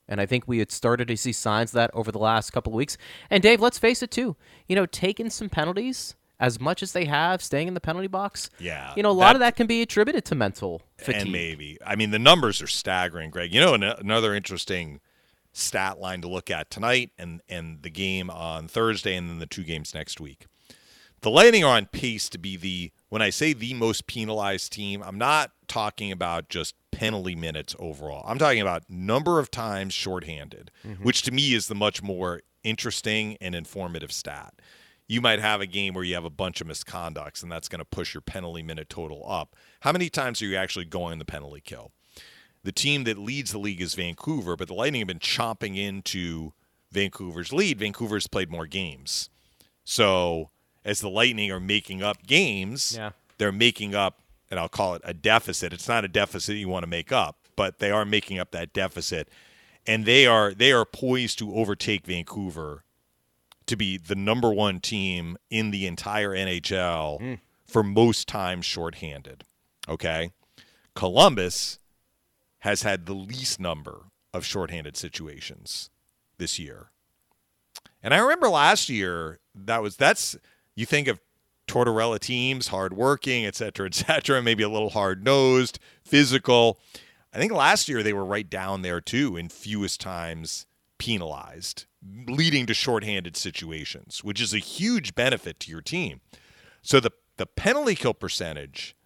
[0.08, 2.72] And I think we had started to see signs of that over the last couple
[2.72, 2.96] of weeks.
[3.30, 4.36] And Dave, let's face it too.
[4.68, 8.50] You know, taking some penalties as much as they have, staying in the penalty box.
[8.60, 11.22] Yeah, You know, a lot of that- that can be attributed to mental fatigue.
[11.22, 11.78] and maybe.
[11.84, 13.52] I mean, the numbers are staggering, Greg.
[13.54, 15.00] You know, an- another interesting
[15.52, 19.46] stat line to look at tonight and and the game on Thursday and then the
[19.46, 20.46] two games next week.
[21.22, 25.02] The Lightning are on pace to be the when I say the most penalized team,
[25.02, 28.24] I'm not talking about just penalty minutes overall.
[28.26, 31.02] I'm talking about number of times shorthanded, mm-hmm.
[31.02, 34.54] which to me is the much more interesting and informative stat.
[35.08, 37.78] You might have a game where you have a bunch of misconducts, and that's going
[37.78, 39.54] to push your penalty minute total up.
[39.80, 41.92] How many times are you actually going the penalty kill?
[42.64, 46.52] The team that leads the league is Vancouver, but the Lightning have been chomping into
[46.90, 47.78] Vancouver's lead.
[47.78, 49.30] Vancouver's played more games.
[49.84, 50.50] So
[50.84, 53.10] as the Lightning are making up games, Yeah.
[53.38, 55.72] they're making up, and I'll call it a deficit.
[55.72, 58.72] It's not a deficit you want to make up, but they are making up that
[58.72, 59.28] deficit,
[59.86, 62.84] and they are they are poised to overtake Vancouver
[63.66, 67.38] to be the number one team in the entire NHL mm.
[67.66, 69.44] for most times shorthanded.
[69.88, 70.30] Okay,
[70.94, 71.78] Columbus
[72.60, 75.90] has had the least number of shorthanded situations
[76.38, 76.90] this year.
[78.02, 80.36] And I remember last year that was that's
[80.74, 81.20] you think of
[81.66, 86.78] Tortorella teams, hardworking, et cetera, et cetera, maybe a little hard nosed, physical.
[87.32, 90.66] I think last year they were right down there too in fewest times
[90.98, 91.84] penalized,
[92.26, 96.20] leading to shorthanded situations, which is a huge benefit to your team.
[96.82, 98.96] So the the penalty kill percentage,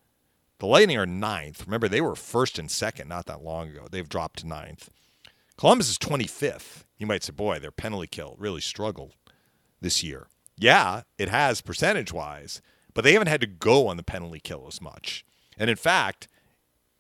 [0.59, 1.67] the Lightning are ninth.
[1.67, 3.87] Remember, they were first and second not that long ago.
[3.91, 4.91] They've dropped to ninth.
[5.57, 6.85] Columbus is 25th.
[6.99, 9.15] You might say, boy, their penalty kill really struggled
[9.81, 10.29] this year.
[10.61, 12.61] Yeah, it has percentage wise,
[12.93, 15.25] but they haven't had to go on the penalty kill as much.
[15.57, 16.29] And in fact,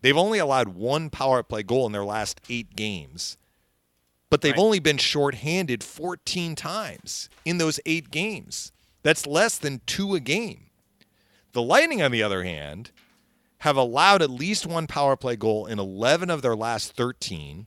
[0.00, 3.36] they've only allowed one power play goal in their last eight games,
[4.30, 4.60] but they've right.
[4.62, 8.72] only been shorthanded 14 times in those eight games.
[9.02, 10.70] That's less than two a game.
[11.52, 12.92] The Lightning, on the other hand,
[13.58, 17.66] have allowed at least one power play goal in 11 of their last 13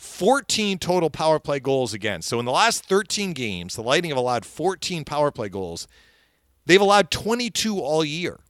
[0.00, 2.26] 14 total power play goals against.
[2.26, 5.86] So in the last 13 games, the Lightning have allowed 14 power play goals.
[6.64, 8.40] They've allowed 22 all year.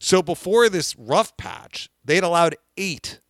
[0.00, 3.20] So before this rough patch, they had allowed eight.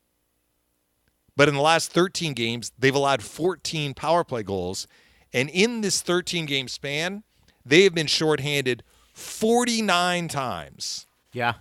[1.37, 4.87] But in the last 13 games, they've allowed 14 power play goals.
[5.31, 7.23] And in this 13 game span,
[7.67, 11.07] they have been shorthanded 49 times.
[11.35, 11.55] Yeah.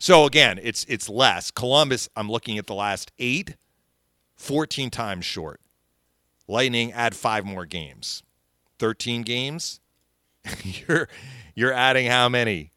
[0.00, 1.52] So again, it's it's less.
[1.52, 3.54] Columbus, I'm looking at the last eight.
[4.44, 5.58] 14 times short.
[6.46, 8.22] Lightning add five more games.
[8.78, 9.80] 13 games.
[10.62, 11.08] you're
[11.54, 12.70] you're adding how many?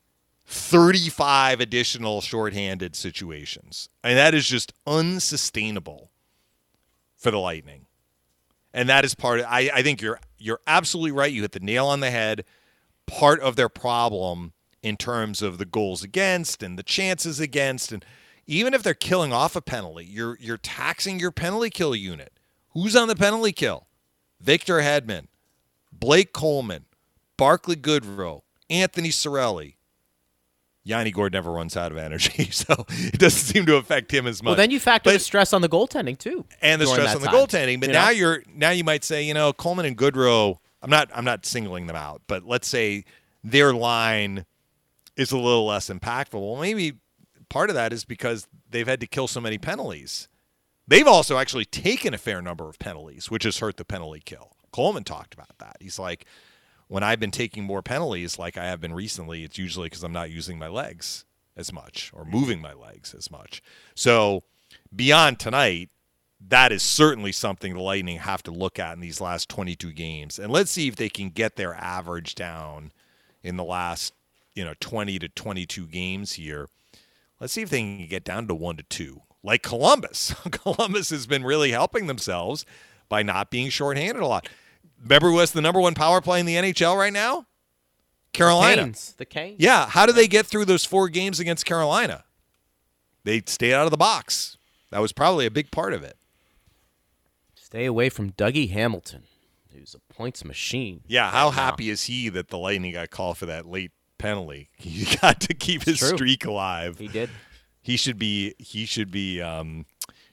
[0.45, 3.89] 35 additional shorthanded situations.
[4.01, 6.09] And that is just unsustainable
[7.17, 7.87] for the Lightning.
[8.73, 11.33] And that is part of I, I think you're you're absolutely right.
[11.33, 12.45] You hit the nail on the head.
[13.07, 18.05] Part of their problem in terms of the goals against and the chances against and
[18.47, 22.31] even if they're killing off a penalty, you're you're taxing your penalty kill unit.
[22.69, 23.87] Who's on the penalty kill?
[24.39, 25.27] Victor Hedman,
[25.91, 26.85] Blake Coleman,
[27.37, 29.75] Barclay Goodrow, Anthony Cirelli.
[30.83, 34.41] Yanni Gourde never runs out of energy, so it doesn't seem to affect him as
[34.41, 34.51] much.
[34.51, 37.21] Well, then you factor but, the stress on the goaltending too, and the stress on
[37.21, 37.35] the time.
[37.35, 37.81] goaltending.
[37.81, 38.11] But you now know?
[38.11, 40.57] you're now you might say, you know, Coleman and Goodrow.
[40.81, 43.03] I'm not I'm not singling them out, but let's say
[43.43, 44.45] their line
[45.17, 46.39] is a little less impactful.
[46.39, 46.93] Well, maybe
[47.49, 50.27] part of that is because they've had to kill so many penalties.
[50.87, 54.53] They've also actually taken a fair number of penalties, which has hurt the penalty kill.
[54.71, 55.77] Coleman talked about that.
[55.79, 56.25] He's like,
[56.87, 60.13] when I've been taking more penalties, like I have been recently, it's usually because I'm
[60.13, 61.25] not using my legs
[61.57, 63.61] as much or moving my legs as much.
[63.95, 64.43] So
[64.95, 65.89] beyond tonight,
[66.39, 70.37] that is certainly something the Lightning have to look at in these last 22 games.
[70.39, 72.91] And let's see if they can get their average down
[73.43, 74.13] in the last,
[74.53, 76.67] you know, 20 to 22 games here.
[77.39, 80.33] Let's see if they can get down to one to two, like Columbus.
[80.51, 82.65] Columbus has been really helping themselves
[83.09, 84.49] by not being shorthanded a lot.
[85.01, 87.45] Remember who has the number one power play in the NHL right now?
[88.33, 88.75] Carolina.
[88.77, 89.15] The Canes.
[89.17, 89.55] The Canes.
[89.59, 89.87] Yeah.
[89.87, 92.23] How do they get through those four games against Carolina?
[93.23, 94.57] They stayed out of the box.
[94.91, 96.17] That was probably a big part of it.
[97.55, 99.23] Stay away from Dougie Hamilton,
[99.73, 101.01] who's a points machine.
[101.07, 101.29] Yeah.
[101.29, 104.69] How happy is he that the Lightning got called for that late penalty.
[104.77, 106.15] He got to keep his True.
[106.15, 106.99] streak alive.
[106.99, 107.29] He did.
[107.81, 109.85] He should be he should be um,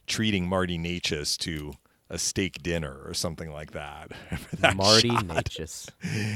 [0.07, 1.75] treating Marty Necas to
[2.11, 4.13] a steak dinner or something like that.
[4.59, 5.89] that Marty Necas.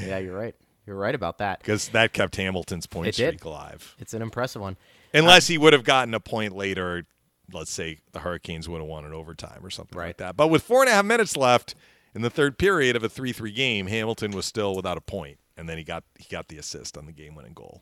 [0.05, 0.55] Yeah, you're right.
[0.85, 1.59] You're right about that.
[1.59, 3.95] Because that kept Hamilton's point streak alive.
[3.99, 4.77] It's an impressive one.
[5.13, 7.05] Unless uh, he would have gotten a point later,
[7.53, 10.07] let's say the Hurricanes would have won in overtime or something right.
[10.07, 10.35] like that.
[10.35, 11.75] But with four and a half minutes left
[12.15, 15.67] in the third period of a three-three game, Hamilton was still without a point and
[15.67, 17.81] then he got he got the assist on the game-winning goal.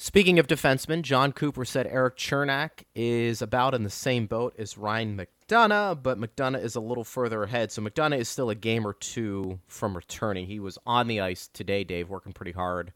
[0.00, 4.78] Speaking of defensemen, John Cooper said Erik Cernak is about in the same boat as
[4.78, 7.72] Ryan McDonagh, but McDonagh is a little further ahead.
[7.72, 10.46] So McDonagh is still a game or two from returning.
[10.46, 12.92] He was on the ice today, Dave, working pretty hard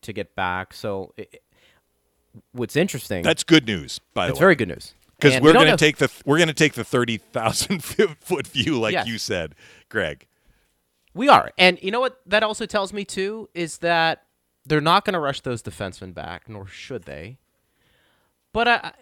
[0.00, 0.74] to get back.
[0.74, 1.44] So it,
[2.50, 3.22] what's interesting?
[3.22, 4.00] That's good news.
[4.12, 6.48] By the way, it's very good news because we're going to take the we're going
[6.48, 9.06] to take the thirty thousand foot view, like yes.
[9.06, 9.54] you said,
[9.88, 10.26] Greg.
[11.14, 11.50] We are.
[11.58, 14.24] And you know what that also tells me too is that
[14.64, 17.38] they're not going to rush those defensemen back, nor should they.
[18.52, 18.92] But I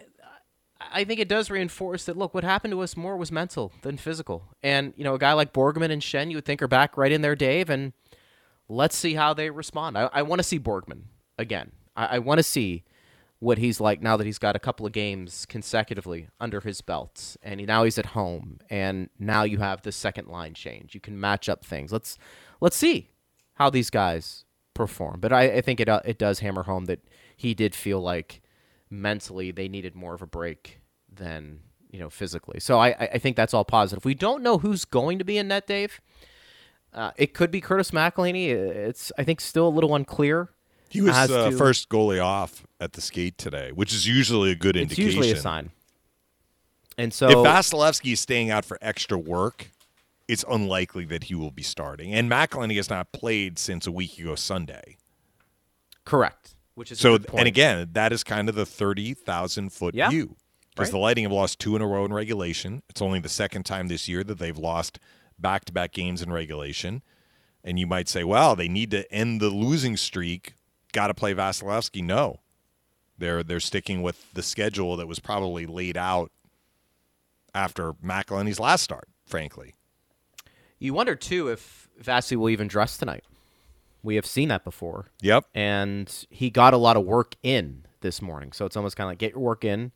[0.91, 3.97] I think it does reinforce that look, what happened to us more was mental than
[3.97, 4.55] physical.
[4.63, 7.11] And, you know, a guy like Borgman and Schenn, you would think are back right
[7.11, 7.93] in there, Dave, and
[8.67, 9.97] let's see how they respond.
[9.97, 11.03] I, I want to see Borgman
[11.37, 11.71] again.
[11.95, 12.83] I, I want to see
[13.41, 17.35] what he's like now that he's got a couple of games consecutively under his belt,
[17.41, 20.93] and he, now he's at home, and now you have the second line change.
[20.93, 21.91] You can match up things.
[21.91, 22.19] Let's
[22.61, 23.09] let's see
[23.55, 25.19] how these guys perform.
[25.19, 26.99] But I, I think it uh, it does hammer home that
[27.35, 28.43] he did feel like
[28.91, 30.79] mentally they needed more of a break
[31.11, 32.59] than you know physically.
[32.59, 34.05] So I I think that's all positive.
[34.05, 35.99] We don't know who's going to be in net, Dave.
[36.93, 38.49] Uh, it could be Curtis McElhinney.
[38.49, 40.49] It's I think still a little unclear.
[40.91, 44.51] He was as uh, to- first goalie off at the skate today, which is usually
[44.51, 45.05] a good It's indication.
[45.05, 45.71] usually a sign.
[46.97, 49.71] And so if Vasilevskiy is staying out for extra work,
[50.27, 52.13] it's unlikely that he will be starting.
[52.13, 54.97] And McElhinney has not played since a week ago Sunday.
[56.03, 60.09] correct, which is So, and again, that is kind of the 30,000 foot Yeah.
[60.09, 60.35] view.
[60.71, 60.91] Because Right.
[60.91, 62.81] the Lightning have lost two in a row in regulation.
[62.89, 64.99] It's only the second time this year that they've lost
[65.37, 67.01] back to back games in regulation.
[67.63, 70.53] And you might say, well, they need to end the losing streak.
[70.93, 72.03] Got to play Vasilevskiy.
[72.03, 72.39] No.
[73.17, 76.31] They're, they're sticking with the schedule that was probably laid out
[77.53, 79.73] after McElhinney's last start, frankly.
[80.79, 83.23] you wonder too if Vasi will even dress tonight.
[84.03, 85.07] We have seen that before.
[85.21, 85.45] Yep.
[85.53, 88.51] and he got a lot of work in this morning.
[88.51, 89.91] So it's almost kind of like get your work in,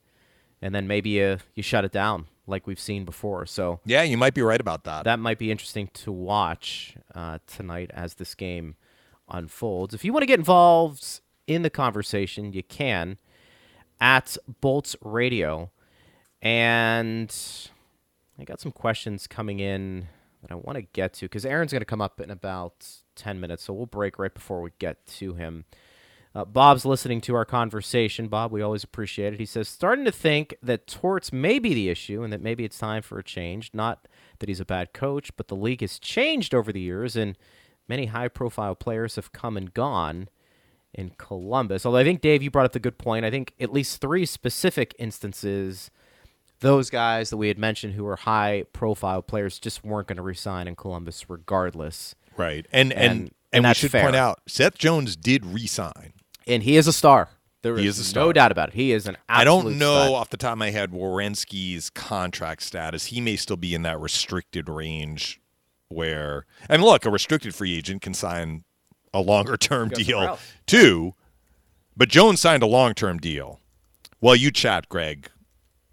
[0.61, 3.47] and then maybe you you shut it down like we've seen before.
[3.47, 5.05] So Yeah, you might be right about that.
[5.05, 8.75] that might be interesting to watch uh, tonight as this game
[9.29, 9.93] unfolds.
[9.93, 13.17] If you want to get involved in the conversation, you can
[13.99, 15.71] at Bolts Radio,
[16.41, 17.33] and
[18.39, 20.07] I got some questions coming in
[20.41, 23.39] that I want to get to because Aaron's going to come up in about 10
[23.39, 25.65] minutes, so we'll break right before we get to him.
[26.35, 28.27] Uh, Bob's listening to our conversation.
[28.27, 29.39] Bob, we always appreciate it.
[29.39, 32.77] He says, starting to think that torts may be the issue and that maybe it's
[32.77, 33.71] time for a change.
[33.73, 34.09] Not
[34.39, 37.37] that he's a bad coach, but the league has changed over the years and
[37.87, 40.29] many high profile players have come and gone
[40.93, 41.85] in Columbus.
[41.85, 43.25] Although I think, Dave, you brought up the good point.
[43.25, 45.91] I think at least three specific instances,
[46.61, 50.23] those guys that we had mentioned who were high profile players just weren't going to
[50.23, 52.15] resign in Columbus regardless.
[52.37, 52.65] right.
[52.71, 54.03] And, and, And- and, and we should fair.
[54.03, 56.11] point out Seth Jones did resign.
[56.47, 57.29] And he is a star.
[57.61, 58.75] There He is, is no doubt about it.
[58.75, 60.11] He is an I don't know stud.
[60.13, 63.05] off the top of my head Werenski's contract status.
[63.07, 65.39] He may still be in that restricted range
[65.89, 68.63] where, and look, a restricted free agent can sign
[69.13, 71.13] a longer term deal too.
[71.97, 73.59] But Jones signed a long term deal.
[74.21, 75.29] Well, you chat, Greg.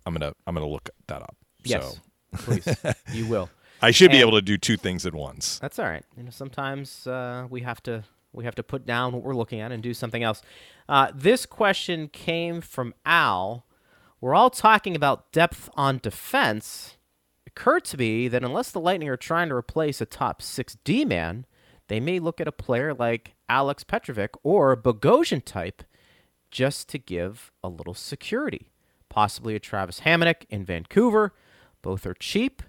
[0.04, 1.36] I'm gonna I'm gonna look that up.
[1.64, 1.98] Yes,
[2.32, 2.76] So please.
[3.12, 3.50] You will.
[3.80, 5.58] I should be able to do two things at once.
[5.58, 6.04] That's all right.
[6.16, 9.60] You know, sometimes uh, we have to we have to put down what we're looking
[9.60, 10.40] at and do something else.
[10.88, 13.66] Uh, this question came from Al.
[14.20, 16.96] We're all talking about depth on defense.
[17.54, 20.76] It occurred to me that unless the Lightning are trying to replace a top six
[20.84, 21.44] D man,
[21.88, 25.82] they may look at a player like Alex Petrovic or Bogosian type
[26.50, 28.70] just to give a little security.
[29.08, 31.34] Possibly a Travis Hamonic in Vancouver.
[31.82, 32.62] Both are cheap,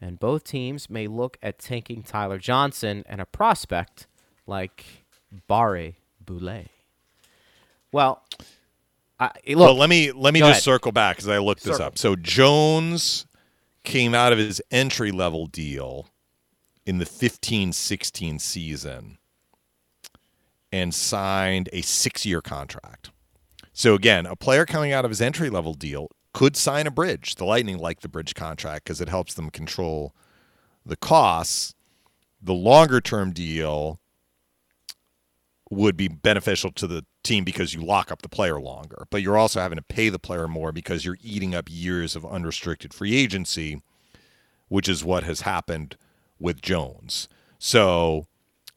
[0.00, 4.06] and both teams may look at tanking Tyler Johnson and a prospect
[4.46, 5.04] like
[5.48, 6.68] Barre Boulet.
[7.92, 8.22] Well,
[9.18, 10.62] I, look, Well, let me let me just ahead.
[10.62, 11.98] circle back because I looked this up.
[11.98, 13.26] So Jones
[13.84, 16.08] came out of his entry level deal
[16.86, 19.18] in the 15-16 season
[20.72, 23.10] and signed a six year contract.
[23.72, 27.36] So again, a player coming out of his entry level deal could sign a bridge.
[27.36, 30.14] The Lightning like the bridge contract because it helps them control
[30.84, 31.74] the costs.
[32.42, 33.99] The longer term deal
[35.70, 39.38] would be beneficial to the team because you lock up the player longer, but you're
[39.38, 43.14] also having to pay the player more because you're eating up years of unrestricted free
[43.16, 43.80] agency,
[44.68, 45.96] which is what has happened
[46.40, 47.28] with Jones.
[47.60, 48.26] So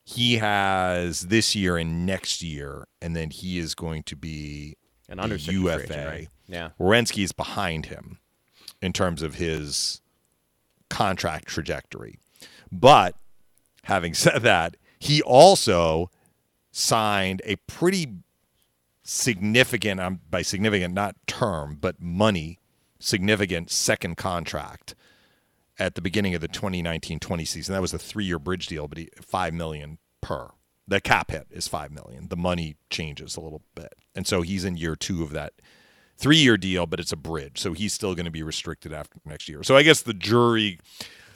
[0.06, 4.76] he has this year and next year, and then he is going to be
[5.10, 5.84] An unrestricted UFA.
[5.84, 6.28] agent, right?
[6.48, 6.70] Yeah.
[6.80, 8.20] Werenski is behind him
[8.84, 10.02] in terms of his
[10.90, 12.20] contract trajectory.
[12.72, 13.16] But
[13.86, 16.12] having said that, he also
[16.74, 18.08] signed a pretty
[19.04, 22.60] significant, um, by significant, not term, but money,
[23.00, 24.96] significant second contract
[25.78, 27.74] at the beginning of the 2019-20 season.
[27.74, 30.50] That was a three-year bridge deal, but he, five million per.
[30.88, 32.28] The cap hit is five million.
[32.28, 35.54] The money changes a little bit, and so he's in year two of that
[36.18, 39.48] three-year deal, but it's a bridge, so he's still going to be restricted after next
[39.48, 39.64] year.
[39.64, 40.80] So I guess the jury,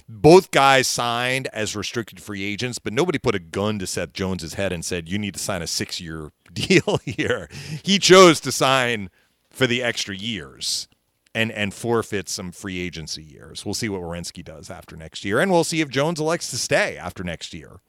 [0.09, 4.53] both guys signed as restricted free agents, but nobody put a gun to Seth Jones's
[4.53, 7.49] head and said you need to sign a six-year deal here.
[7.83, 9.09] He chose to sign
[9.49, 10.87] for the extra years
[11.35, 13.65] and and forfeit some free agency years.
[13.65, 16.57] We'll see what Werenski does after next year, and we'll see if Jones elects to
[16.57, 17.79] stay after next year.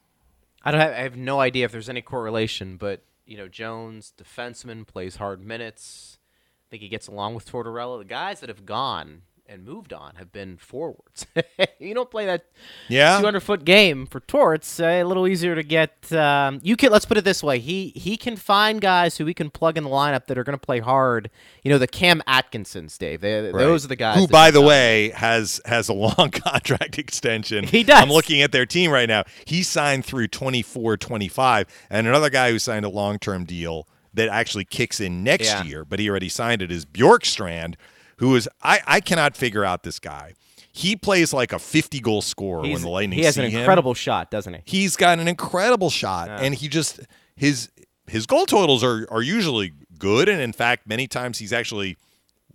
[0.62, 4.12] I don't have, I have no idea if there's any correlation, but you know, Jones,
[4.18, 6.18] defenseman, plays hard minutes.
[6.66, 7.98] I think he gets along with Tortorella.
[7.98, 11.26] The guys that have gone and moved on have been forwards.
[11.78, 12.44] you don't play that
[12.88, 13.18] Yeah.
[13.18, 14.78] 200 foot game for Torts.
[14.78, 16.12] Uh, a little easier to get.
[16.12, 19.34] Um, you can let's put it this way: he he can find guys who he
[19.34, 21.30] can plug in the lineup that are going to play hard.
[21.62, 23.20] You know, the Cam Atkinsons, Dave.
[23.20, 24.18] They, Those are the guys.
[24.18, 27.64] Who, by the way, has has a long contract extension.
[27.64, 28.00] He does.
[28.02, 29.24] I'm looking at their team right now.
[29.44, 34.28] He signed through 24, 25, and another guy who signed a long term deal that
[34.28, 35.62] actually kicks in next Yeah.
[35.64, 37.74] year, but he already signed it is Bjorkstrand,
[38.18, 40.34] who is I I cannot figure out this guy.
[40.70, 43.58] He plays like a 50 goal scorer He's- when the Lightning he has an him.
[43.60, 44.60] incredible shot, doesn't he?
[44.64, 47.00] He's got an incredible shot, and he just
[47.34, 47.70] his
[48.06, 51.96] his goal totals are are usually good, and in fact, many times he's actually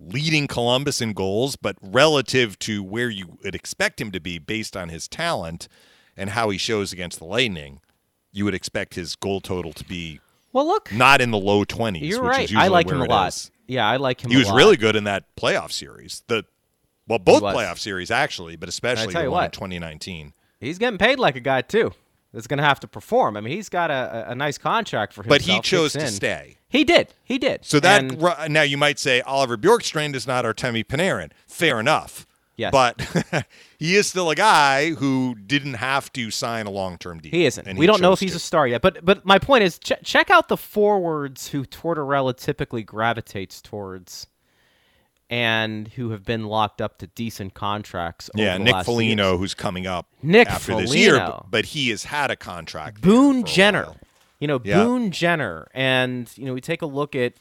[0.00, 4.76] leading Columbus in goals, but relative to where you would expect him to be based
[4.76, 5.68] on his talent
[6.16, 7.80] and how he shows against the Lightning,
[8.32, 10.20] you would expect his goal total to be
[10.52, 12.00] Well, look, not in the low 20s.
[12.02, 12.44] you're which right.
[12.44, 13.28] Is usually I like him a lot.
[13.28, 13.50] is.
[13.66, 14.30] Yeah, I like him.
[14.30, 14.56] He was lot.
[14.56, 16.22] really good in that playoff series.
[16.26, 16.44] The
[17.06, 20.32] well, both playoff series actually, but especially the one in 2019.
[20.60, 21.92] He's getting paid like a guy too.
[22.32, 23.36] That's going to have to perform.
[23.36, 25.38] I mean, he's got a, a, a nice contract for himself.
[25.38, 26.56] But he chose to stay.
[26.68, 27.14] He did.
[27.22, 27.64] He did.
[27.64, 31.30] So that And- now you might say Oliver Bjorkstrand is not Artemi Panarin.
[31.46, 32.26] Fair enough.
[32.56, 32.70] Yes.
[32.70, 33.46] But
[33.78, 37.32] he is still a guy who didn't have to sign a long-term deal.
[37.32, 37.66] He isn't.
[37.66, 38.36] and we don't know if he's to.
[38.36, 38.80] a star yet.
[38.80, 44.28] But but my point is, ch- check out the forwards who Tortorella typically gravitates towards,
[45.28, 48.30] and who have been locked up to decent contracts.
[48.36, 49.38] Over yeah, the Nick Foligno, years.
[49.40, 53.00] who's coming up Nick after this year, but, but he has had a contract.
[53.00, 53.88] Boone Jenner.
[54.38, 54.84] You know, Yeah.
[54.84, 55.68] Boone Jenner.
[55.74, 57.34] And, you know, we take a look at,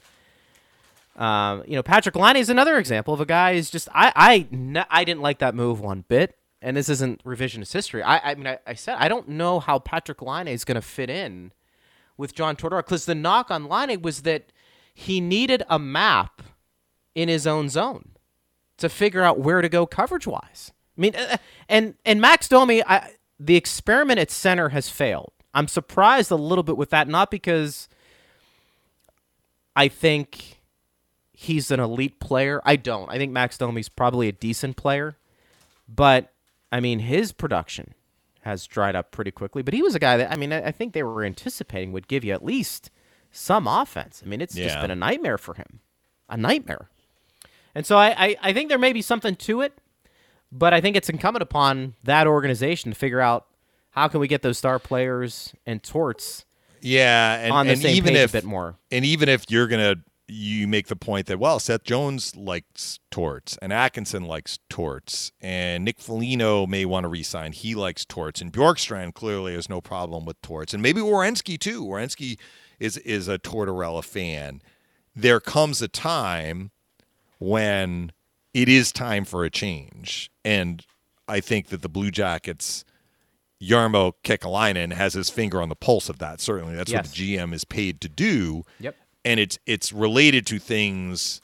[1.16, 4.48] um, you know, Patrick Laine is another example of a guy who's just, I, I,
[4.52, 6.38] n- I didn't like that move one bit.
[6.62, 8.02] And this isn't revisionist history.
[8.02, 10.82] I, I mean, I, I said, I don't know how Patrick Laine is going to
[10.82, 11.52] fit in
[12.16, 14.54] with John Tortorella because the knock on Laine was that
[14.94, 16.42] he needed a map
[17.16, 18.12] in his own zone
[18.78, 20.72] to figure out where to go coverage wise.
[20.98, 21.38] I mean, uh,
[21.68, 25.34] and and Max Domi, I, the experiment at center has failed.
[25.54, 27.90] I'm surprised a little bit with that, not because
[29.76, 30.62] I think
[31.44, 32.62] he's an elite player.
[32.66, 33.10] I don't.
[33.10, 35.18] I think Max Domi's probably a decent player,
[35.88, 36.32] but
[36.72, 37.94] I mean his production
[38.42, 39.62] has dried up pretty quickly.
[39.62, 42.24] But he was a guy that I mean I, think they were anticipating would give
[42.26, 42.90] you at least
[43.32, 44.22] some offense.
[44.26, 45.80] I mean it's just been a nightmare for him,
[46.30, 46.90] a nightmare.
[47.76, 49.74] And so I, I, I think there may be something to it,
[50.52, 53.48] but I think it's incumbent upon that organization to figure out
[53.92, 56.46] how can we get those star players and torts
[56.82, 58.76] Yeah, and, on the and same even page if a bit more.
[58.92, 59.96] and even if you're gonna
[60.28, 65.84] you make the point that well Seth Jones likes torts and Atkinson likes torts and
[65.84, 70.26] Nick Foligno may want to resign he likes torts and Bjorkstrand clearly has no problem
[70.26, 72.40] with torts and maybe Werenski too Werenski
[72.80, 74.62] is is a Tortorella fan
[75.16, 76.72] there comes a time
[77.40, 78.12] when
[78.54, 80.86] it is time for a change and
[81.28, 82.86] I think that the Blue Jackets
[83.62, 86.42] Jarmo Kekalainen has his finger on the pulse of that.
[86.42, 87.06] Certainly, that's Yes.
[87.08, 88.64] what the GM is paid to do.
[88.82, 88.98] Yep.
[89.26, 91.42] And it's it's related to things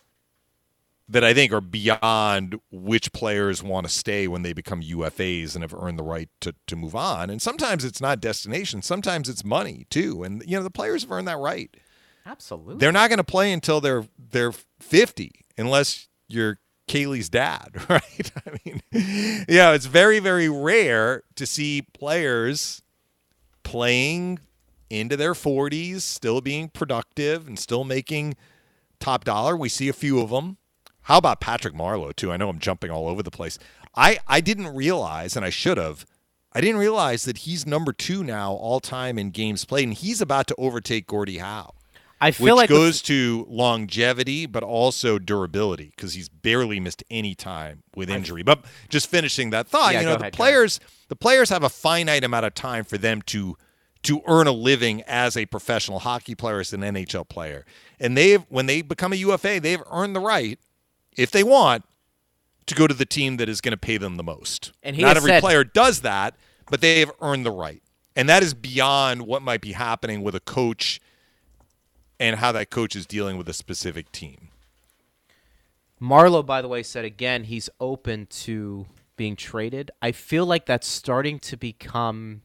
[1.09, 5.63] that I think are beyond which players want to stay when they become UFAs and
[5.63, 7.31] have earned the right to, to move on.
[7.31, 8.83] And sometimes it's not destination.
[8.83, 10.23] Sometimes it's money too.
[10.23, 11.75] And you know the players have earned that right.
[12.25, 12.77] Absolutely.
[12.77, 18.31] They're not going to play until they're they're 50 unless you're Caley's dad, right?
[18.45, 18.81] I mean,
[19.47, 22.83] yeah, it's very very rare to see players
[23.63, 24.39] playing
[24.89, 28.35] into their 40s, still being productive and still making
[28.99, 29.55] top dollar.
[29.55, 30.57] We see a few of them.
[31.03, 32.31] How about Patrick Marleau too?
[32.31, 33.57] I know I'm jumping all over the place.
[33.95, 36.05] I I didn't realize and I should have
[36.53, 40.21] I didn't realize that he's number 2 now all time in games played and he's
[40.21, 41.73] about to overtake Gordie Howe
[42.21, 47.03] I feel which like with- goes to longevity, but also durability because he's barely missed
[47.09, 48.43] any time with injury.
[48.43, 51.69] but just finishing that thought, Yeah, you know, the ahead, players the players have a
[51.69, 53.55] finite amount of time for them to
[54.03, 57.65] to earn a living as a professional hockey player, as an NHL player,
[57.99, 60.59] and they've when they become a UFA, they've earned the right,
[61.17, 61.83] if they want,
[62.65, 64.71] to go to the team that is going to pay them the most.
[64.83, 66.35] And not every said- player does that,
[66.69, 67.81] but they have earned the right,
[68.15, 71.01] and that is beyond what might be happening with a coach
[72.19, 74.49] and how that coach is dealing with a specific team.
[76.01, 78.85] Marleau, by the way, said again he's open to
[79.17, 79.91] being traded.
[80.01, 82.41] I feel like that's starting to become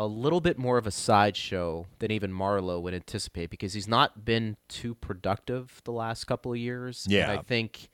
[0.00, 4.24] a little bit more of a sideshow than even Marleau would anticipate because he's not
[4.24, 7.04] been too productive the last couple of years.
[7.04, 7.30] And Yeah.
[7.30, 7.88] I think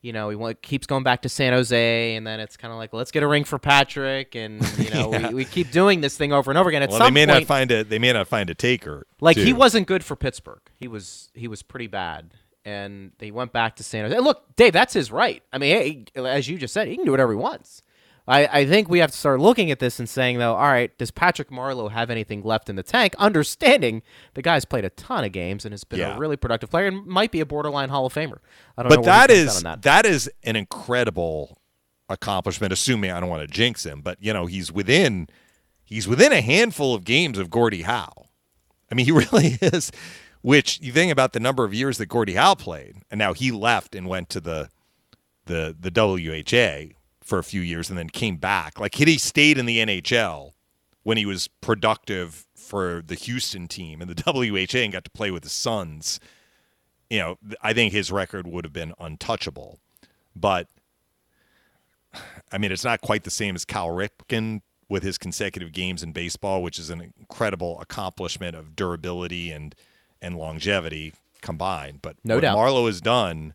[0.00, 2.78] you know, he want, keeps going back to San Jose, and then it's kind of
[2.78, 5.28] like, let's get a ring for Patrick, and you know, Yeah.
[5.30, 6.84] we, we keep doing this thing over and over again.
[6.84, 9.08] At Well, they may point, not find a they may not find a taker.
[9.20, 10.60] like he wasn't good for Pittsburgh.
[10.76, 12.32] He was he was pretty bad,
[12.64, 14.14] and they went back to San Jose.
[14.16, 15.42] And look, Dave, that's his right.
[15.52, 15.76] I mean,
[16.14, 17.82] hey, as you just said, he can do whatever he wants.
[18.28, 20.96] I, I think we have to start looking at this and saying though, all right,
[20.98, 23.14] does Patrick Marleau have anything left in the tank?
[23.18, 24.02] Understanding
[24.34, 26.14] the guy's played a ton of games and has been Yeah.
[26.16, 28.38] a really productive player and might be a borderline Hall of Famer.
[28.76, 29.82] I don't But he that is that.
[29.82, 31.58] that is an incredible
[32.08, 32.72] accomplishment.
[32.72, 35.28] Assuming I don't want to jinx him, but you know he's within
[35.84, 38.26] he's within a handful of games of Gordie Howe.
[38.90, 39.90] I mean, he really is.
[40.40, 43.50] Which you think about the number of years that Gordie Howe played, and now he
[43.50, 44.68] left and went to the
[45.46, 46.94] the the WHA
[47.28, 48.80] for a few years, and then came back.
[48.80, 50.52] Like had he stayed in the NHL
[51.02, 55.30] when he was productive for the Houston team and the WHA and got to play
[55.30, 56.18] with the sons,
[57.10, 59.78] you know, I think his record would have been untouchable.
[60.34, 60.68] But
[62.52, 66.12] I mean, it's not quite the same as Cal Ripken with his consecutive games in
[66.12, 69.74] baseball, which is an incredible accomplishment of durability and
[70.22, 71.12] and longevity
[71.42, 72.00] combined.
[72.00, 72.56] But No what doubt.
[72.56, 73.52] Marleau has done,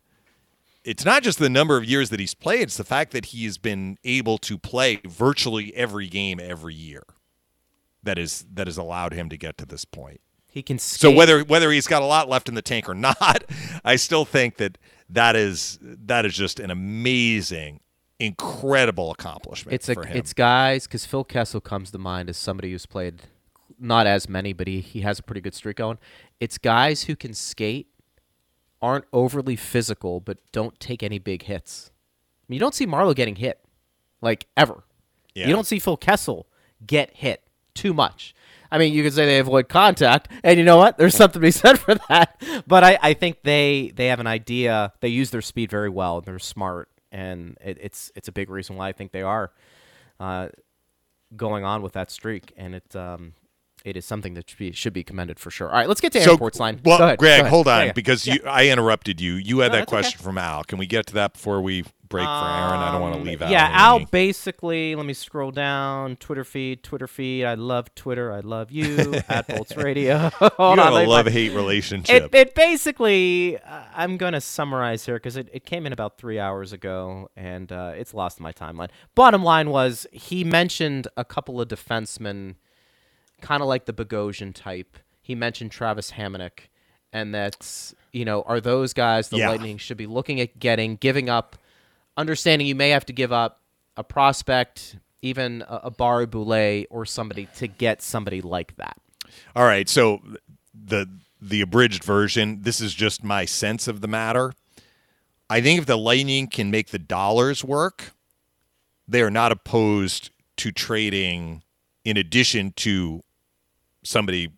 [0.84, 3.44] it's not just the number of years that he's played; it's the fact that he
[3.44, 7.02] has been able to play virtually every game every year.
[8.02, 10.20] That is that has allowed him to get to this point.
[10.46, 13.44] he can So whether whether he's got a lot left in the tank or not,
[13.84, 14.78] I still think that
[15.08, 17.80] that is that is just an amazing,
[18.18, 20.16] incredible accomplishment it's a for him.
[20.16, 23.22] it's guys because Phil Kessel comes to mind as somebody who's played
[23.78, 25.98] not as many, but he he has a pretty good streak going.
[26.40, 27.88] It's guys who can skate,
[28.80, 31.90] aren't overly physical, but don't take any big hits.
[31.90, 33.60] I mean, you don't see Marleau getting hit,
[34.20, 34.84] like ever.
[35.34, 35.48] Yeah.
[35.48, 36.46] You don't see Phil Kessel
[36.86, 37.42] get hit
[37.74, 38.34] too much.
[38.70, 40.98] I mean, you could say they avoid contact, and you know what?
[40.98, 42.42] There's something to be said for that.
[42.66, 44.92] But I, I think they they have an idea.
[45.00, 46.20] They use their speed very well.
[46.20, 49.52] They're smart, and it, it's it's a big reason why I think they are
[50.18, 50.48] uh,
[51.36, 52.52] going on with that streak.
[52.56, 53.34] And it um,
[53.84, 55.68] it is something that should be, should be commended for sure.
[55.68, 56.80] All right, let's get to so, airports line.
[56.84, 57.50] well, Go ahead, Greg, go ahead.
[57.50, 57.92] hold on, Yeah, yeah.
[57.92, 58.34] because Yeah.
[58.34, 59.34] you I interrupted you.
[59.34, 60.02] You had No, that that's okay.
[60.02, 60.64] question from Al.
[60.64, 62.80] Can we get to that before we break for Aaron?
[62.80, 63.50] I don't want to Um, leave Al.
[63.50, 64.08] Yeah, Al hanging.
[64.10, 66.16] basically, let me scroll down.
[66.16, 67.44] Twitter feed, Twitter feed.
[67.44, 68.32] I love Twitter.
[68.32, 69.14] I love you.
[69.28, 70.16] at Bolts Radio.
[70.40, 72.34] Hold you on, have let a love hate relationship.
[72.34, 76.16] It, it basically, uh, I'm going to summarize here because it, it came in about
[76.18, 78.88] three hours ago and uh, it's lost my timeline.
[79.14, 82.54] Bottom line was he mentioned a couple of defensemen,
[83.40, 84.96] kind of like the Bogosian type.
[85.22, 86.68] He mentioned Travis Hamonic,
[87.12, 89.50] and that's, you know, are those guys the Yeah.
[89.50, 91.56] Lightning should be looking at getting, giving up,
[92.16, 93.60] understanding you may have to give up
[93.96, 98.96] a prospect, even a, a Barré-Boulet or somebody to get somebody like that.
[99.56, 100.20] All right, so
[100.74, 101.08] the
[101.40, 102.62] the abridged version.
[102.62, 104.52] This is just my sense of the matter.
[105.50, 108.12] I think if the Lightning can make the dollars work,
[109.06, 111.62] they are not opposed to trading
[112.04, 113.22] in addition to
[114.02, 114.50] somebody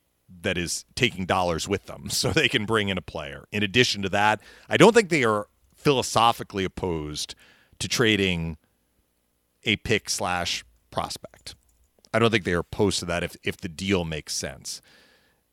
[0.42, 3.46] that is taking dollars with them so they can bring in a player.
[3.52, 7.34] In addition to that, I don't think they are philosophically opposed
[7.78, 8.56] to trading
[9.64, 11.54] a pick slash prospect.
[12.12, 14.80] I don't think they are opposed to that if, if the deal makes sense.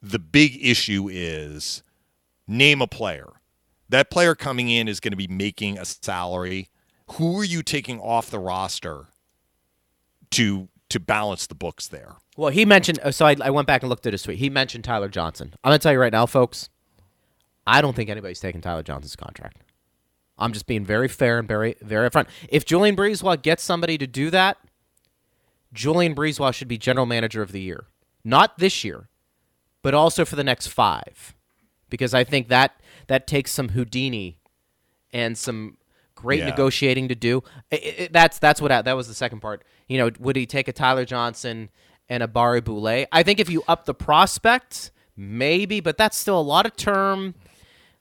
[0.01, 1.83] The big issue is
[2.47, 3.29] name a player.
[3.89, 6.69] That player coming in is going to be making a salary.
[7.11, 9.07] Who are you taking off the roster
[10.31, 12.15] to to balance the books there?
[12.37, 12.99] Well, he mentioned.
[13.03, 14.39] uh, So I, I went back and looked at his tweet.
[14.39, 15.53] He mentioned Tyler Johnson.
[15.63, 16.69] I'm gonna tell you right now, folks.
[17.67, 19.57] I don't think anybody's taking Tyler Johnson's contract.
[20.37, 22.27] I'm just being very fair and very very upfront.
[22.49, 24.57] If Julien BriseBois gets somebody to do that,
[25.73, 27.85] Julien BriseBois should be general manager of the year,
[28.23, 29.09] not this year,
[29.81, 31.35] but also for the next five,
[31.89, 34.39] because I think that that takes some Houdini
[35.11, 35.77] and some
[36.24, 36.45] great Yeah.
[36.49, 37.43] negotiating to do.
[37.71, 39.63] I- I- I- that's that's what I, that was the second part.
[39.88, 41.69] You know, would he take a Tyler Johnson
[42.09, 43.07] and a Barré-Boulet?
[43.11, 47.36] I think if you up the prospect, maybe, but that's still a lot of term,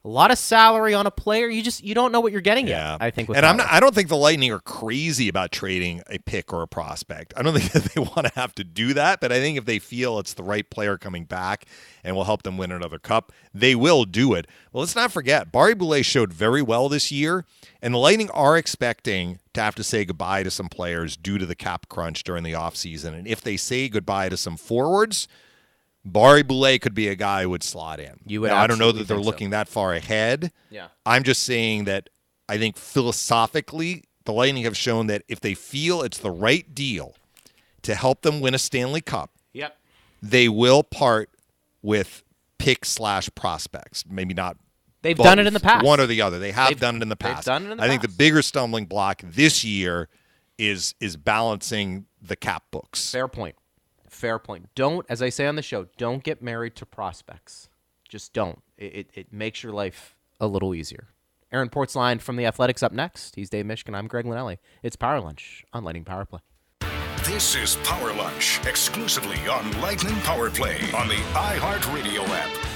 [0.04, 1.46] a lot of salary on a player.
[1.46, 2.96] You just you don't know what you're getting Yeah.
[3.00, 3.28] I think.
[3.28, 6.52] With and I'm not, I don't think the Lightning are crazy about trading a pick
[6.52, 7.32] or a prospect.
[7.36, 9.20] I don't think that they want to have to do that.
[9.20, 11.66] But I think if they feel it's the right player coming back
[12.02, 14.48] and will help them win another cup, they will do it.
[14.72, 17.44] Well, let's not forget, Barré-Boulet showed very well this year,
[17.80, 21.46] and the Lightning are expecting to have to say goodbye to some players due to
[21.46, 23.14] the cap crunch during the offseason.
[23.14, 25.28] And if they say goodbye to some forwards.
[26.06, 28.18] Barré-Boulet could be a guy who would slot in.
[28.26, 29.30] You would Now, I don't know that they're think so.
[29.30, 30.50] looking that far ahead.
[30.70, 30.88] Yeah.
[31.06, 32.08] I'm just saying that
[32.48, 37.14] I think philosophically, the Lightning have shown that if they feel it's the right deal
[37.82, 39.76] to help them win a Stanley Cup, Yep.
[40.22, 41.30] they will part
[41.82, 42.24] with
[42.58, 44.04] pick slash prospects.
[44.08, 44.56] Maybe not
[45.02, 45.84] They've both, done it in the past.
[45.84, 46.38] One or the other.
[46.38, 47.46] They have They've- done it in the they've past.
[47.46, 50.08] done it in the I think the bigger stumbling block this year
[50.58, 53.10] is is balancing the cap books.
[53.10, 53.56] Fair point.
[54.22, 54.68] Fair point.
[54.76, 57.68] Don't, as I say on the show, don't get married to prospects.
[58.08, 58.62] Just don't.
[58.78, 61.08] It, it, it makes your life a little easier.
[61.50, 63.34] Aaron Portzline from the Athletics up next.
[63.34, 63.96] He's Dave Mishkin.
[63.96, 64.58] I'm Greg Linnelli.
[64.80, 66.38] It's Power Lunch on Lightning Power Play.
[67.24, 72.71] This is Power Lunch, exclusively on Lightning Power Play on the iHeartRadio app.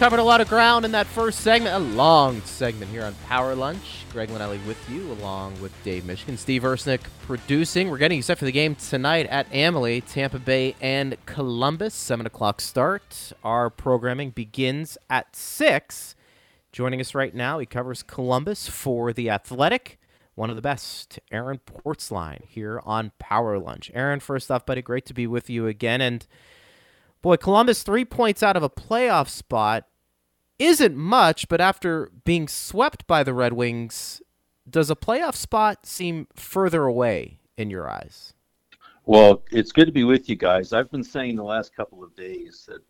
[0.00, 3.54] Covered a lot of ground in that first segment, a long segment here on Power
[3.54, 4.06] Lunch.
[4.10, 7.90] Greg Linnelli with you, along with Dave Mishkin, Steve Ersnick producing.
[7.90, 11.92] We're getting you set for the game tonight at Amalie, Tampa Bay, and Columbus.
[11.92, 13.34] Seven o'clock start.
[13.44, 16.16] Our programming begins at six.
[16.72, 20.00] Joining us right now, he covers Columbus for the Athletic.
[20.34, 23.90] One of the best, Aaron Portzline, here on Power Lunch.
[23.92, 26.00] Aaron, first off, buddy, great to be with you again.
[26.00, 26.26] And
[27.20, 29.84] boy, Columbus three points out of a playoff spot
[30.60, 34.22] isn't much, but after being swept by the Red Wings,
[34.68, 38.34] does a playoff spot seem further away in your eyes?
[39.06, 40.72] Well, it's good to be with you guys.
[40.72, 42.82] I've been saying the last couple of days that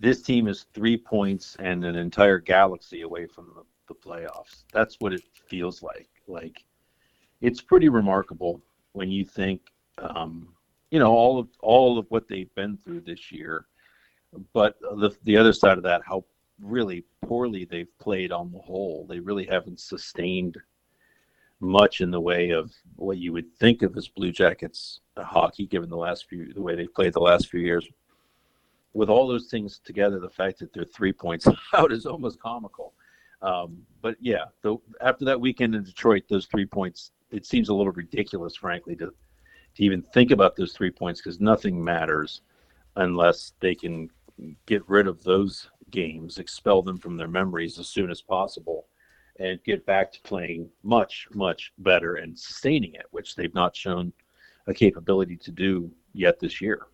[0.00, 4.64] this team is three points and an entire galaxy away from the, the playoffs.
[4.72, 6.08] That's what it feels like.
[6.26, 6.64] Like
[7.40, 8.60] it's pretty remarkable
[8.92, 9.60] when you think,
[9.98, 10.48] um,
[10.90, 13.66] you know, all of all of what they've been through this year.
[14.52, 16.24] But the the other side of that, how
[16.60, 19.06] really poorly they've played on the whole.
[19.08, 20.56] They really haven't sustained
[21.60, 25.88] much in the way of what you would think of as Blue Jackets hockey, given
[25.88, 27.88] the last few the way they've played the last few years.
[28.94, 32.92] With all those things together, the fact that they're three points out is almost comical.
[33.40, 37.74] Um, but yeah, the, after that weekend in Detroit, those three points, it seems a
[37.74, 39.12] little ridiculous, frankly, to
[39.74, 42.42] to even think about those three points because nothing matters
[42.96, 44.10] unless they can
[44.66, 48.88] get rid of those games, expel them from their memories as soon as possible,
[49.38, 54.12] and get back to playing much, much better and sustaining it, which they've not shown
[54.66, 56.86] a capability to do yet this year.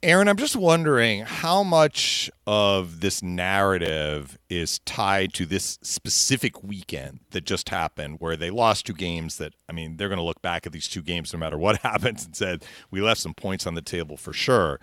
[0.00, 7.18] Aaron, I'm just wondering how much of this narrative is tied to this specific weekend
[7.30, 10.40] that just happened where they lost two games that, I mean, they're going to look
[10.40, 13.66] back at these two games no matter what happens and said, we left some points
[13.66, 14.78] on the table for sure.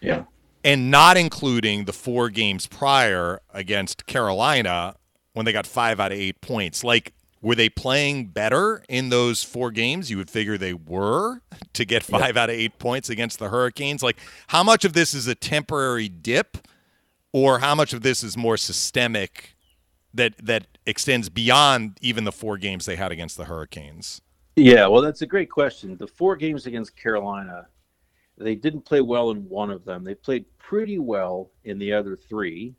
[0.00, 0.24] Yeah.
[0.64, 4.96] And not including the four games prior against Carolina
[5.34, 6.82] when they got five out of eight points.
[6.82, 7.12] Like,
[7.42, 10.10] were they playing better in those four games?
[10.10, 11.42] You would figure they were
[11.74, 14.02] to get five out of eight points against the Hurricanes.
[14.02, 16.56] Like, how much of this is a temporary dip,
[17.32, 19.54] or how much of this is more systemic
[20.14, 24.22] that that extends beyond even the four games they had against the Hurricanes?
[24.56, 25.96] Yeah, well, that's a great question.
[25.96, 27.66] The four games against Carolina,
[28.36, 30.04] they didn't play well in one of them.
[30.04, 32.74] They played pretty well in the other three.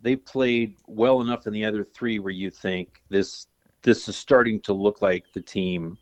[0.00, 3.46] They played well enough in the other three where you think this
[3.82, 5.96] this is starting to look like the team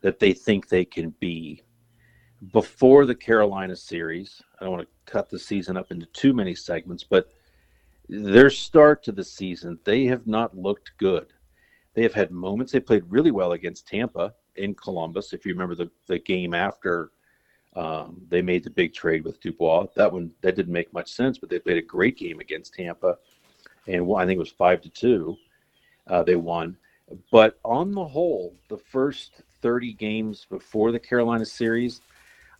[0.00, 1.62] that they think they can be.
[2.52, 6.54] Before the Carolina series, I don't want to cut the season up into too many
[6.54, 7.30] segments, but
[8.08, 11.32] their start to the season, they have not looked good.
[11.94, 12.72] They have had moments.
[12.72, 15.32] They played really well against Tampa in Columbus.
[15.32, 17.10] If you remember the, the game after
[17.76, 21.38] um, they made the big trade with Dubois, that one that didn't make much sense.
[21.38, 23.18] But they played a great game against Tampa,
[23.86, 25.36] and I think it was five to two.
[26.06, 26.76] Uh, they won.
[27.30, 32.00] But on the whole, the first 30 games before the Carolina series,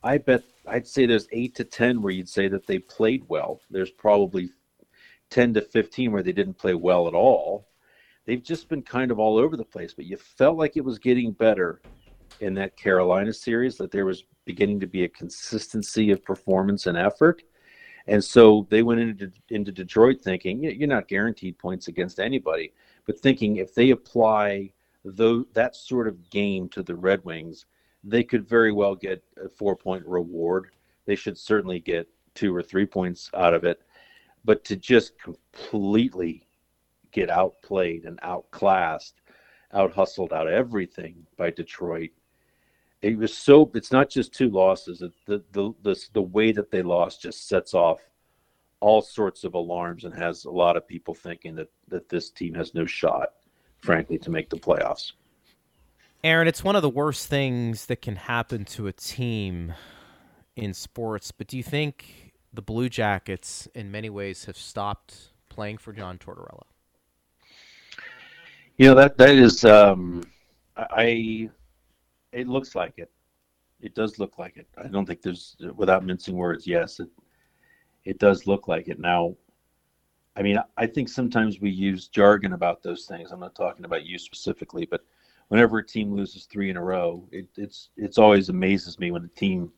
[0.04, 3.60] I bet I'd say there's eight to 10 where you'd say that they played well.
[3.70, 4.50] There's probably
[5.30, 7.66] 10 to 15 where they didn't play well at all.
[8.26, 10.98] They've just been kind of all over the place, but you felt like it was
[10.98, 11.80] getting better
[12.40, 16.96] in that Carolina series, that there was beginning to be a consistency of performance and
[16.96, 17.42] effort.
[18.06, 22.72] And so they went into into Detroit thinking "You- you're not guaranteed points against anybody,
[23.04, 24.72] but thinking if they apply
[25.04, 27.66] though that sort of game to the Red Wings,
[28.02, 30.70] they could very well get a four point reward.
[31.04, 33.80] They should certainly get two or three points out of it.
[34.44, 36.46] But to just completely
[37.10, 39.20] get outplayed and outclassed,
[39.72, 42.10] out hustled, out everything by Detroit.
[43.06, 43.70] It was so.
[43.74, 44.98] It's not just two losses.
[45.26, 48.00] The the the the way that they lost just sets off
[48.80, 52.52] all sorts of alarms and has a lot of people thinking that that this team
[52.54, 53.28] has no shot,
[53.78, 55.12] frankly, to make the playoffs.
[56.24, 59.74] Aaron, it's one of the worst things that can happen to a team
[60.56, 65.78] in sports, but do you think the Blue Jackets, in many ways, have stopped playing
[65.78, 66.64] for John Tortorella?
[68.78, 69.64] You know that that is.
[69.64, 70.24] Um,
[70.76, 71.50] I.
[72.32, 73.10] It looks like it.
[73.80, 74.66] It does look like it.
[74.76, 77.08] I don't think there's, without mincing words, yes, it.
[78.04, 79.34] It does look like it now.
[80.36, 83.32] I mean, I think sometimes we use jargon about those things.
[83.32, 85.00] I'm not talking about you specifically, but
[85.48, 89.22] whenever a team loses three in a row, it, it's it's always amazes me when
[89.22, 89.72] the team,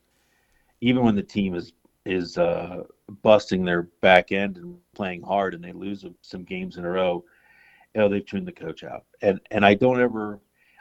[0.81, 1.73] even when the team is
[2.05, 2.83] is uh,
[3.23, 7.23] busting their back end and playing hard, and they lose some games in a row,
[7.95, 9.05] you know, they've tuned the coach out.
[9.21, 10.39] And and I don't ever,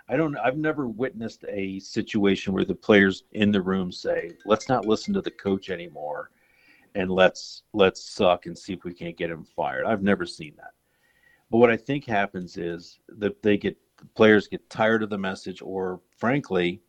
[0.09, 4.68] I don't, I've never witnessed a situation where the players in the room say, "Let's
[4.68, 6.30] not listen to the coach anymore."
[6.94, 9.86] and let's let's suck and see if we can't get him fired.
[9.86, 10.72] I've never seen that.
[11.50, 15.18] But what I think happens is that they get the players get tired of the
[15.18, 16.80] message or frankly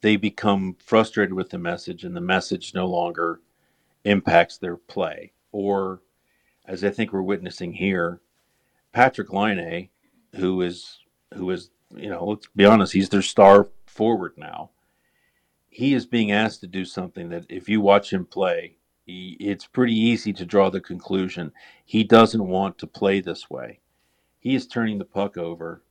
[0.00, 3.40] they become frustrated with the message and the message no longer
[4.04, 6.02] impacts their play or
[6.66, 8.20] as I think we're witnessing here
[8.92, 9.90] Patrick Laine
[10.34, 10.98] who is
[11.34, 14.70] who is you know let's be honest he's their star forward now
[15.70, 18.76] he is being asked to do something that if you watch him play
[19.08, 21.52] it's pretty easy to draw the conclusion
[21.84, 23.80] he doesn't want to play this way.
[24.38, 25.82] He is turning the puck over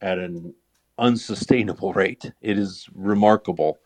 [0.00, 0.54] at an
[0.98, 2.32] unsustainable rate.
[2.40, 3.78] It is remarkable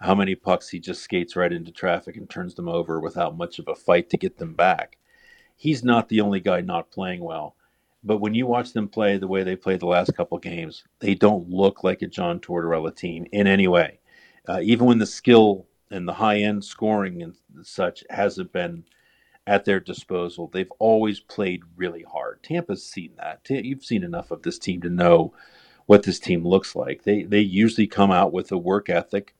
[0.00, 3.58] how many pucks he just skates right into traffic and turns them over without much
[3.58, 4.96] of a fight to get them back.
[5.54, 7.54] He's not the only guy not playing well.
[8.02, 11.14] But when you watch them play the way they played the last couple games, they
[11.14, 14.00] don't look like a John Tortorella team in any way.
[14.48, 18.84] Uh, even when the skill and the high end scoring and such hasn't been
[19.46, 20.48] at their disposal.
[20.48, 22.42] They've always played really hard.
[22.42, 23.40] Tampa's seen that.
[23.48, 25.34] You've seen enough of this team to know
[25.86, 27.02] what this team looks like.
[27.02, 29.34] They they usually come out with a work ethic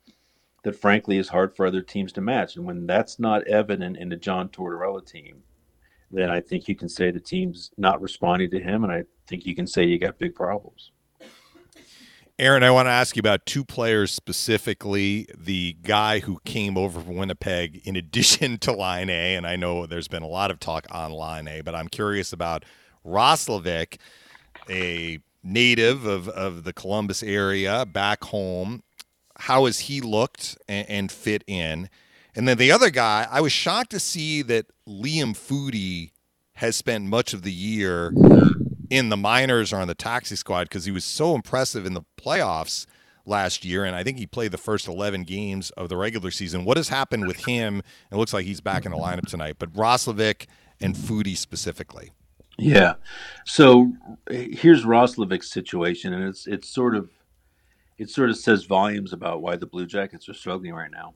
[0.64, 2.56] that frankly is hard for other teams to match.
[2.56, 5.44] And when that's not evident in a John Tortorella team,
[6.11, 9.46] then I think you can say the team's not responding to him and I think
[9.46, 10.90] you can say you got big problems.
[12.40, 15.28] Aaron, I want to ask you about two players specifically.
[15.36, 20.08] The guy who came over from Winnipeg in addition to Laine, and I know there's
[20.08, 22.64] been a lot of talk on Laine, but I'm curious about
[23.04, 23.98] Roslovic,
[24.70, 28.84] a native of, of the Columbus area back home.
[29.36, 31.90] How has he looked and, and fit in?
[32.34, 36.12] And then the other guy, I was shocked to see that Liam Foudy
[36.54, 38.12] has spent much of the year
[38.90, 42.02] in the minors or on the taxi squad because he was so impressive in the
[42.16, 42.86] playoffs
[43.26, 46.64] last year, and I think he played the first 11 games of the regular season.
[46.64, 47.82] What has happened with him?
[48.10, 50.46] It looks like he's back in the lineup tonight, but Roslovic
[50.80, 52.10] and Foudy specifically.
[52.58, 52.94] Yeah.
[53.46, 53.92] So
[54.28, 57.10] here's Roslovic's situation, and it's it's sort of
[57.96, 61.14] it sort of says volumes about why the Blue Jackets are struggling right now.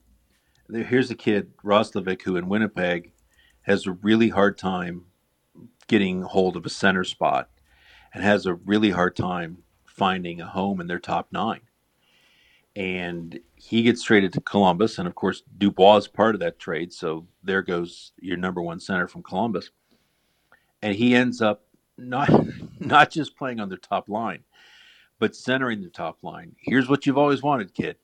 [0.73, 3.13] Here's a kid, Roslovic, who in Winnipeg
[3.63, 5.05] has a really hard time
[5.89, 7.51] getting hold of a center spot
[8.13, 11.61] and has a really hard time finding a home in their top nine.
[12.75, 16.93] And he gets traded to Columbus, and of course Dubois is part of that trade.
[16.93, 19.71] So there goes your number one center from Columbus,
[20.83, 22.31] and he ends up not
[22.81, 24.43] not just playing on their top line,
[25.19, 26.57] but centering the top line.
[26.59, 27.97] Here's what you've always wanted, kid,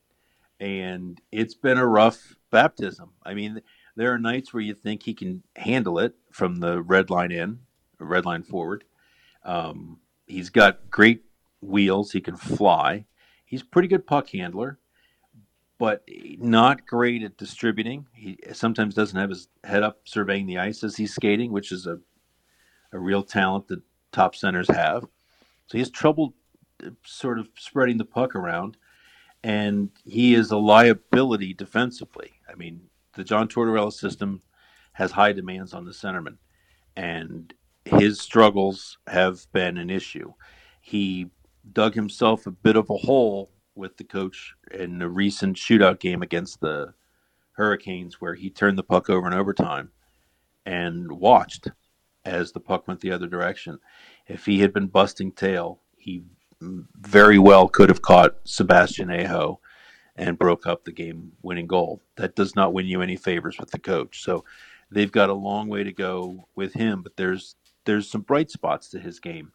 [0.59, 3.11] and it's been a rough baptism.
[3.23, 3.61] I mean,
[3.95, 7.59] there are nights where you think he can handle it from the red line in,
[7.99, 8.83] red line forward,
[9.43, 11.23] um, he's got great
[11.61, 12.11] wheels.
[12.11, 13.05] He can fly.
[13.45, 14.79] He's pretty good puck handler,
[15.77, 16.03] but
[16.37, 18.07] not great at distributing.
[18.13, 21.87] He sometimes doesn't have his head up surveying the ice as he's skating, which is
[21.87, 21.99] a
[22.93, 23.81] a real talent that
[24.11, 25.03] top centers have.
[25.03, 26.33] So he has trouble
[26.85, 28.75] uh, sort of spreading the puck around,
[29.43, 32.33] and he is a liability defensively.
[32.49, 32.81] I mean,
[33.15, 34.41] the John Tortorella system
[34.93, 36.37] has high demands on the centerman,
[36.95, 37.53] and
[37.85, 40.33] his struggles have been an issue.
[40.81, 41.29] He
[41.71, 46.21] dug himself a bit of a hole with the coach in the recent shootout game
[46.21, 46.93] against the
[47.53, 49.91] Hurricanes, where he turned the puck over in overtime
[50.65, 51.69] and watched
[52.25, 53.79] as the puck went the other direction.
[54.27, 56.23] If he had been busting tail, he
[56.61, 59.59] very well could have caught Sebastian Aho
[60.15, 62.01] and broke up the game winning goal.
[62.17, 64.23] That does not win you any favors with the coach.
[64.23, 64.43] So
[64.91, 67.55] they've got a long way to go with him, but there's
[67.85, 69.51] there's some bright spots to his game.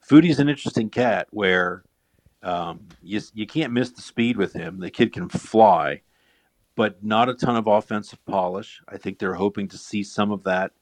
[0.00, 1.84] Foudy's an interesting cat where
[2.42, 4.80] um, you you can't miss the speed with him.
[4.80, 6.00] The kid can fly,
[6.74, 8.80] but not a ton of offensive polish.
[8.88, 10.72] I think they're hoping to see some of that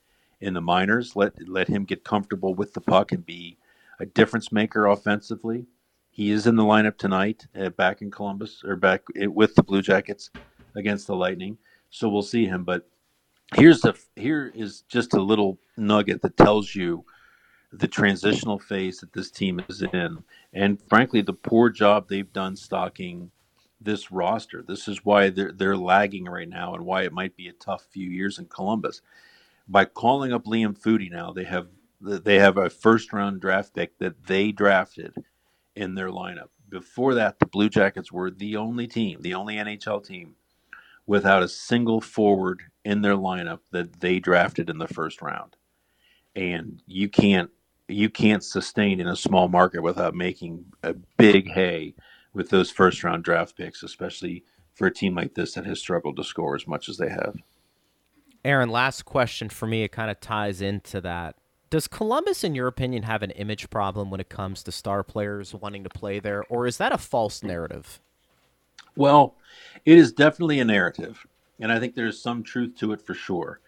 [0.40, 1.16] in the minors.
[1.16, 3.58] Let let him get comfortable with the puck and be
[4.00, 5.66] a difference maker offensively.
[6.10, 9.62] He is in the lineup tonight, uh, back in Columbus or back uh, with the
[9.62, 10.30] Blue Jackets
[10.74, 11.58] against the Lightning.
[11.90, 12.88] So we'll see him, but
[13.54, 17.04] here's the here is just a little nugget that tells you
[17.72, 20.18] the transitional phase that this team is in
[20.52, 23.30] and frankly the poor job they've done stocking
[23.80, 27.48] this roster this is why they're they're lagging right now and why it might be
[27.48, 29.00] a tough few years in Columbus
[29.68, 31.68] by calling up Liam Foudy now, they have
[32.00, 35.14] they have a first round draft pick that they drafted
[35.74, 36.48] in their lineup.
[36.68, 40.34] Before that, the Blue Jackets were the only team, the only NHL team
[41.06, 45.56] without a single forward in their lineup that they drafted in the first round.
[46.36, 47.50] And you can't
[47.88, 51.94] you can't sustain in a small market without making a big hay
[52.34, 54.44] with those first round draft picks, especially
[54.74, 57.34] for a team like this that has struggled to score as much as they have.
[58.44, 59.82] Aaron, last question for me.
[59.82, 61.36] It kind of ties into that.
[61.70, 65.54] Does Columbus, in your opinion, have an image problem when it comes to star players
[65.54, 68.00] wanting to play there, or is that a false narrative?
[68.96, 69.36] Well,
[69.84, 71.26] it is definitely a narrative,
[71.60, 73.60] and I think there's some truth to it for sure.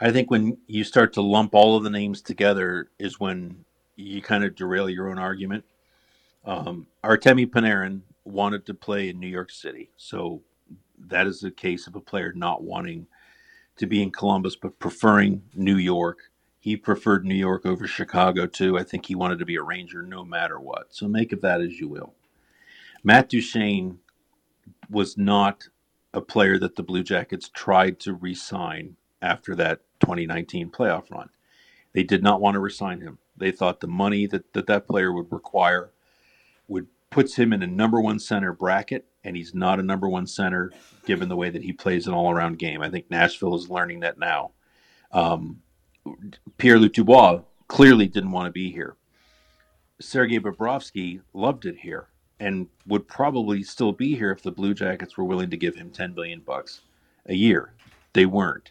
[0.00, 3.64] I think when you start to lump all of the names together is when
[3.96, 5.64] you kind of derail your own argument.
[6.44, 10.42] Um, Artemi Panarin wanted to play in New York City, so
[11.06, 13.06] that is a case of a player not wanting
[13.76, 18.78] to be in Columbus but preferring New York he preferred New York over Chicago too.
[18.78, 20.88] I think he wanted to be a Ranger no matter what.
[20.90, 22.14] So make of that as you will.
[23.04, 23.98] Matt Duchene
[24.90, 25.68] was not
[26.12, 31.30] a player that the Blue Jackets tried to re-sign after that 2019 playoff run.
[31.92, 33.18] They did not want to resign him.
[33.36, 35.90] They thought the money that that, that player would require
[36.66, 40.26] would puts him in a number one center bracket, and he's not a number one
[40.26, 40.72] center
[41.06, 42.82] given the way that he plays an all around game.
[42.82, 44.50] I think Nashville is learning that now.
[45.12, 45.62] Um,
[46.56, 48.96] Pierre Luc Dubois clearly didn't want to be here.
[50.00, 52.08] Sergei Bobrovsky loved it here
[52.40, 55.90] and would probably still be here if the Blue Jackets were willing to give him
[55.90, 56.82] 10 billion bucks
[57.26, 57.72] a year.
[58.12, 58.70] They weren't.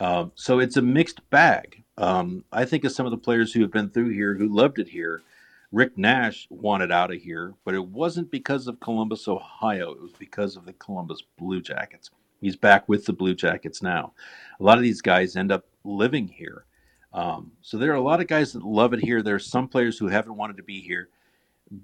[0.00, 1.84] Um, so it's a mixed bag.
[1.96, 4.78] Um, I think of some of the players who have been through here who loved
[4.78, 5.22] it here.
[5.70, 9.92] Rick Nash wanted out of here, but it wasn't because of Columbus, Ohio.
[9.92, 12.10] It was because of the Columbus Blue Jackets.
[12.42, 14.14] He's back with the Blue Jackets now.
[14.58, 16.66] A lot of these guys end up living here.
[17.12, 19.22] Um, so there are a lot of guys that love it here.
[19.22, 21.08] There are some players who haven't wanted to be here,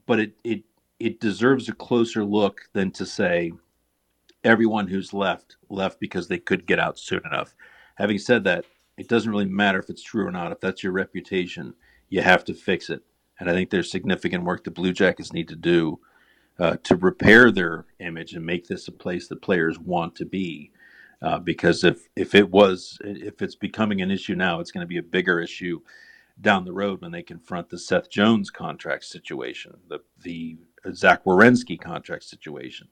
[0.06, 0.64] but it it
[0.98, 3.52] it deserves a closer look than to say
[4.42, 7.54] everyone who's left left because they could get out soon enough.
[7.94, 8.64] Having said that,
[8.96, 10.50] it doesn't really matter if it's true or not.
[10.50, 11.72] If that's your reputation,
[12.09, 13.02] you have to fix it.
[13.38, 16.00] And I think there's significant work the Blue Jackets need to do
[16.59, 20.72] uh, to repair their image and make this a place that players want to be.
[21.20, 24.88] Uh, because if if it was if it's becoming an issue now, it's going to
[24.88, 25.80] be a bigger issue
[26.40, 30.59] down the road when they confront the Seth Jones contract situation, the the
[30.92, 32.88] Zach Werenski contract situation.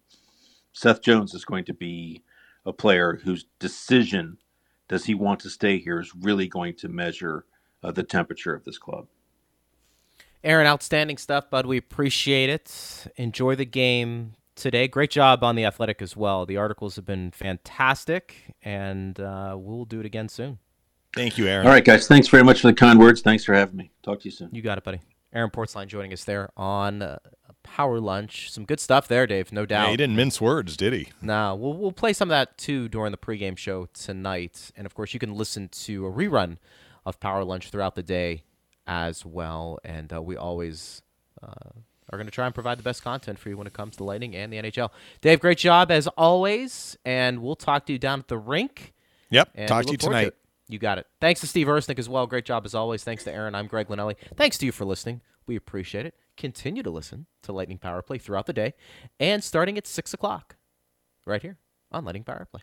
[0.72, 2.22] Seth Jones is going to be
[2.64, 4.38] a player whose decision
[4.88, 7.46] does he want to stay here is really going to measure
[7.82, 9.06] uh, the temperature of this club.
[10.44, 11.66] Aaron, outstanding stuff, bud.
[11.66, 13.06] We appreciate it.
[13.16, 14.88] Enjoy the game today.
[14.88, 16.46] Great job on the athletic as well.
[16.46, 20.58] The articles have been fantastic, and uh, we'll do it again soon.
[21.14, 21.66] Thank you, Aaron.
[21.66, 22.06] All right, guys.
[22.06, 23.22] Thanks very much for the kind words.
[23.22, 23.90] Thanks for having me.
[24.02, 24.50] Talk to you soon.
[24.52, 25.00] You got it, buddy.
[25.32, 27.18] Aaron Portzline joining us there on uh,
[27.62, 28.50] Power Lunch.
[28.52, 29.52] Some good stuff there, Dave.
[29.52, 29.84] No doubt.
[29.84, 31.08] Yeah, he didn't mince words, did he?
[31.20, 31.54] No.
[31.54, 35.12] We'll we'll play some of that too during the pregame show tonight, and of course
[35.12, 36.58] you can listen to a rerun
[37.04, 38.42] of Power Lunch throughout the day
[38.86, 39.78] as well.
[39.84, 41.02] And uh, we always
[41.42, 41.70] uh,
[42.10, 44.04] are going to try and provide the best content for you when it comes to
[44.04, 44.90] Lightning and the NHL.
[45.20, 48.94] Dave, great job as always, and we'll talk to you down at the rink.
[49.30, 50.24] Yep, talk to you tonight.
[50.26, 50.34] To
[50.68, 51.06] you got it.
[51.20, 52.26] Thanks to Steve Ersnick as well.
[52.26, 53.04] Great job as always.
[53.04, 53.54] Thanks to Aaron.
[53.54, 54.16] I'm Greg Linelli.
[54.36, 55.20] Thanks to you for listening.
[55.46, 56.14] We appreciate it.
[56.36, 58.74] Continue to listen to Lightning Power Play throughout the day
[59.20, 60.56] and starting at 6 o'clock
[61.24, 61.56] right here
[61.92, 62.62] on Lightning Power Play.